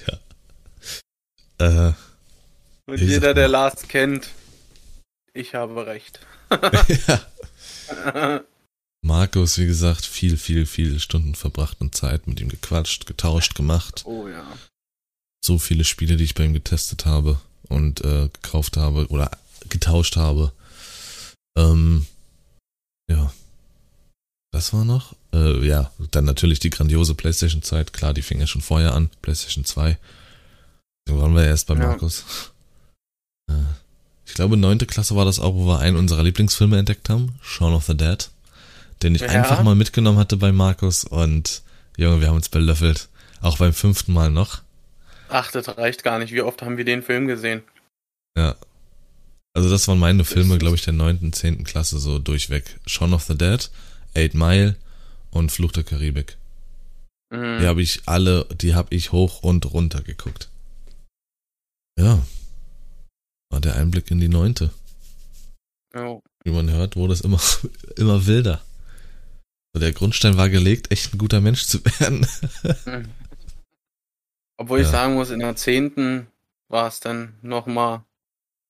ja. 1.59 1.89
Äh, 1.89 1.93
Und 2.87 2.99
jeder, 3.01 3.35
der 3.35 3.49
Lars 3.49 3.87
kennt, 3.89 4.31
ich 5.37 5.55
habe 5.55 5.87
recht. 5.87 6.21
ja. 7.09 8.41
Markus, 9.03 9.59
wie 9.59 9.67
gesagt, 9.67 10.05
viel, 10.05 10.37
viel, 10.37 10.67
viele 10.67 10.99
Stunden 10.99 11.35
verbracht 11.35 11.81
und 11.81 11.95
Zeit 11.95 12.27
mit 12.27 12.41
ihm 12.41 12.49
gequatscht, 12.49 13.07
getauscht, 13.07 13.55
gemacht. 13.55 14.03
oh 14.05 14.27
ja. 14.29 14.45
So 15.45 15.59
viele 15.59 15.85
Spiele, 15.85 16.17
die 16.17 16.25
ich 16.25 16.35
bei 16.35 16.45
ihm 16.45 16.55
getestet 16.55 17.07
habe 17.07 17.41
und 17.69 18.01
äh, 18.05 18.29
gekauft 18.33 18.77
habe 18.77 19.07
oder 19.09 19.31
getauscht 19.69 20.17
habe. 20.17 20.53
Ähm, 21.57 22.07
ja. 23.09 23.33
Das 24.53 24.73
war 24.73 24.85
noch? 24.85 25.15
Äh, 25.33 25.65
ja, 25.67 25.93
dann 26.11 26.25
natürlich 26.25 26.59
die 26.59 26.71
grandiose 26.71 27.15
Playstation-Zeit. 27.15 27.93
Klar, 27.93 28.13
die 28.15 28.23
fing 28.23 28.41
ja 28.41 28.47
schon 28.47 28.63
vorher 28.63 28.95
an. 28.95 29.11
Playstation 29.23 29.65
2. 29.65 29.99
So 31.09 31.21
waren 31.21 31.35
wir 31.35 31.45
erst 31.45 31.67
bei 31.69 31.75
Ja. 31.75 31.81
Markus. 31.87 32.25
Äh, 33.49 33.55
ich 34.27 34.35
glaube, 34.35 34.57
neunte 34.57 34.87
Klasse 34.87 35.17
war 35.17 35.25
das 35.25 35.41
auch, 35.41 35.55
wo 35.55 35.67
wir 35.67 35.79
einen 35.79 35.97
unserer 35.97 36.23
Lieblingsfilme 36.23 36.79
entdeckt 36.79 37.09
haben. 37.09 37.39
Shaun 37.43 37.73
of 37.75 37.85
the 37.87 37.97
Dead. 37.97 38.29
Den 39.03 39.15
ich 39.15 39.23
Ja. 39.23 39.29
einfach 39.29 39.63
mal 39.63 39.75
mitgenommen 39.75 40.19
hatte 40.19 40.37
bei 40.37 40.53
Markus 40.53 41.05
und 41.05 41.63
Junge, 41.97 42.21
wir 42.21 42.29
haben 42.29 42.37
uns 42.37 42.49
belöffelt. 42.49 43.09
Auch 43.41 43.59
beim 43.59 43.73
fünften 43.73 44.13
Mal 44.13 44.31
noch. 44.31 44.63
Ach, 45.29 45.51
das 45.51 45.69
reicht 45.77 46.03
gar 46.03 46.19
nicht. 46.19 46.33
Wie 46.33 46.43
oft 46.43 46.63
haben 46.63 46.77
wir 46.77 46.85
den 46.85 47.03
Film 47.03 47.27
gesehen? 47.27 47.63
Ja. 48.37 48.57
Also 49.55 49.71
das 49.71 49.89
waren 49.89 49.99
meine 49.99 50.25
Filme, 50.25 50.59
glaube 50.59 50.77
ich, 50.77 50.83
der 50.85 50.93
neunten, 50.93 51.33
zehnten 51.33 51.65
Klasse 51.65 51.99
so 51.99 52.19
durchweg. 52.19 52.79
Shaun 52.87 53.15
of 53.15 53.25
the 53.25 53.37
Dead, 53.37 53.71
Eight 54.15 54.35
Mile 54.35 54.77
und 55.31 55.51
Fluch 55.53 55.73
der 55.73 55.85
Karibik. 55.85 56.37
Mhm. 57.31 57.59
Die 57.61 57.67
habe 57.67 57.83
ich 57.83 58.03
alle, 58.07 58.47
die 58.61 58.75
habe 58.75 58.95
ich 58.95 59.13
hoch 59.13 59.43
und 59.43 59.73
runter 59.73 60.03
geguckt. 60.03 60.49
Ja. 61.99 62.19
War 63.51 63.61
der 63.61 63.77
Einblick 63.77 64.11
in 64.11 64.21
die 64.21 64.29
neunte. 64.29 64.71
Ja. 65.95 66.21
Wie 66.45 66.51
man 66.51 66.71
hört, 66.71 66.97
wurde 66.97 67.13
es 67.13 67.21
immer, 67.23 67.41
immer 67.97 68.27
wilder. 68.27 68.63
Der 69.77 69.93
Grundstein 69.93 70.37
war 70.39 70.49
gelegt, 70.49 70.91
echt 70.91 71.13
ein 71.13 71.19
guter 71.19 71.41
Mensch 71.43 71.67
zu 71.67 71.85
werden. 71.85 72.27
Obwohl 74.57 74.81
ich 74.81 74.87
Ja. 74.87 74.93
sagen 74.93 75.15
muss, 75.15 75.29
in 75.31 75.41
der 75.41 75.55
zehnten 75.57 76.29
war 76.69 76.89
es 76.89 77.01
dann 77.01 77.39
nochmal 77.43 78.03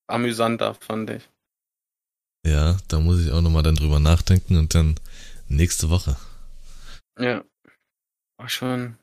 amüsanter, 0.09 0.75
fand 0.75 1.11
ich. 1.11 1.29
Ja, 2.45 2.77
da 2.89 2.99
muss 3.01 3.21
ich 3.21 3.31
auch 3.31 3.41
nochmal 3.41 3.63
dann 3.63 3.77
drüber 3.77 4.01
nachdenken 4.01 4.57
und 4.57 4.75
dann 4.75 4.99
nächste 5.49 5.91
Woche. 5.91 6.17
Ja. 7.19 7.45
War 8.39 8.49
schon 8.49 8.69
eine 8.71 8.97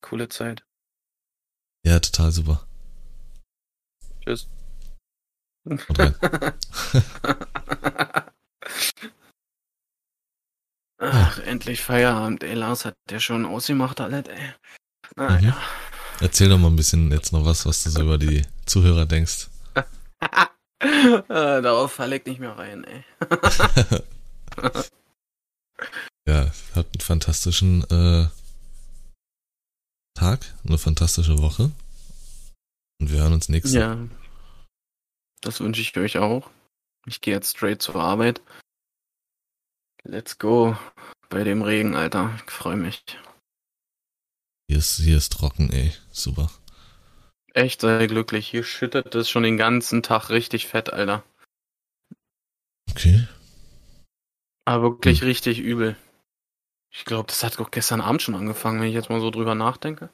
coole 0.00 0.28
Zeit. 0.28 0.64
Ja, 1.84 2.00
total 2.00 2.32
super. 2.32 2.66
Tschüss. 4.24 4.48
Rein. 5.68 6.14
Ach, 11.00 11.38
endlich 11.40 11.82
Feierabend, 11.82 12.42
ey. 12.42 12.54
Lars 12.54 12.84
hat 12.84 12.96
der 13.08 13.20
schon 13.20 13.46
ausgemacht, 13.46 14.00
alles, 14.00 14.26
ey. 14.28 14.52
Naja. 15.16 15.50
Mhm. 15.50 15.54
Erzähl 16.20 16.48
doch 16.48 16.58
mal 16.58 16.68
ein 16.68 16.76
bisschen 16.76 17.12
jetzt 17.12 17.32
noch 17.32 17.44
was, 17.44 17.64
was 17.66 17.84
du 17.84 17.90
so 17.90 18.02
über 18.02 18.18
die 18.18 18.42
Zuhörer 18.66 19.06
denkst. 19.06 19.46
äh, 19.74 19.82
darauf 21.28 21.92
falle 21.92 22.16
ich 22.16 22.26
nicht 22.26 22.40
mehr 22.40 22.58
rein, 22.58 22.84
ey. 22.84 23.04
Ja, 26.28 26.50
hat 26.74 26.86
einen 26.92 27.00
fantastischen 27.00 27.84
äh, 27.84 28.26
Tag, 30.14 30.40
eine 30.66 30.76
fantastische 30.76 31.38
Woche. 31.38 31.70
Und 33.00 33.10
wir 33.10 33.20
hören 33.20 33.32
uns 33.32 33.48
nächste 33.48 33.78
Ja. 33.78 33.96
Das 35.40 35.60
wünsche 35.60 35.80
ich 35.80 35.96
euch 35.96 36.18
auch. 36.18 36.50
Ich 37.06 37.20
gehe 37.20 37.34
jetzt 37.34 37.56
straight 37.56 37.80
zur 37.80 37.96
Arbeit. 37.96 38.42
Let's 40.02 40.38
go. 40.38 40.76
Bei 41.28 41.44
dem 41.44 41.62
Regen, 41.62 41.96
Alter. 41.96 42.38
Ich 42.46 42.50
freue 42.50 42.76
mich. 42.76 43.04
Hier 44.68 44.78
ist, 44.78 44.96
hier 44.98 45.16
ist 45.16 45.32
trocken, 45.32 45.70
ey. 45.70 45.92
Super. 46.10 46.50
Echt 47.54 47.80
sei 47.80 48.06
glücklich. 48.06 48.48
Hier 48.48 48.64
schüttet 48.64 49.14
es 49.14 49.28
schon 49.28 49.42
den 49.42 49.56
ganzen 49.56 50.02
Tag 50.02 50.30
richtig 50.30 50.66
fett, 50.66 50.92
Alter. 50.92 51.24
Okay. 52.90 53.26
Aber 54.64 54.82
wirklich 54.82 55.22
richtig 55.22 55.58
übel. 55.58 55.96
Ich 56.90 57.04
glaube, 57.04 57.26
das 57.28 57.42
hat 57.42 57.58
doch 57.58 57.70
gestern 57.70 58.00
Abend 58.00 58.22
schon 58.22 58.34
angefangen, 58.34 58.80
wenn 58.80 58.88
ich 58.88 58.94
jetzt 58.94 59.10
mal 59.10 59.20
so 59.20 59.30
drüber 59.30 59.54
nachdenke. 59.54 60.10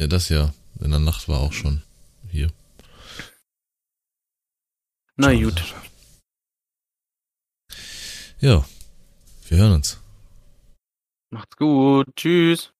Ja, 0.00 0.06
das 0.06 0.28
ja. 0.28 0.52
In 0.80 0.90
der 0.90 1.00
Nacht 1.00 1.28
war 1.28 1.40
auch 1.40 1.52
schon 1.52 1.82
hier. 2.28 2.50
Na 5.18 5.32
gut. 5.32 5.74
Ja, 8.38 8.64
wir 9.48 9.58
hören 9.58 9.72
uns. 9.72 9.98
Macht's 11.30 11.56
gut. 11.56 12.06
Tschüss. 12.16 12.75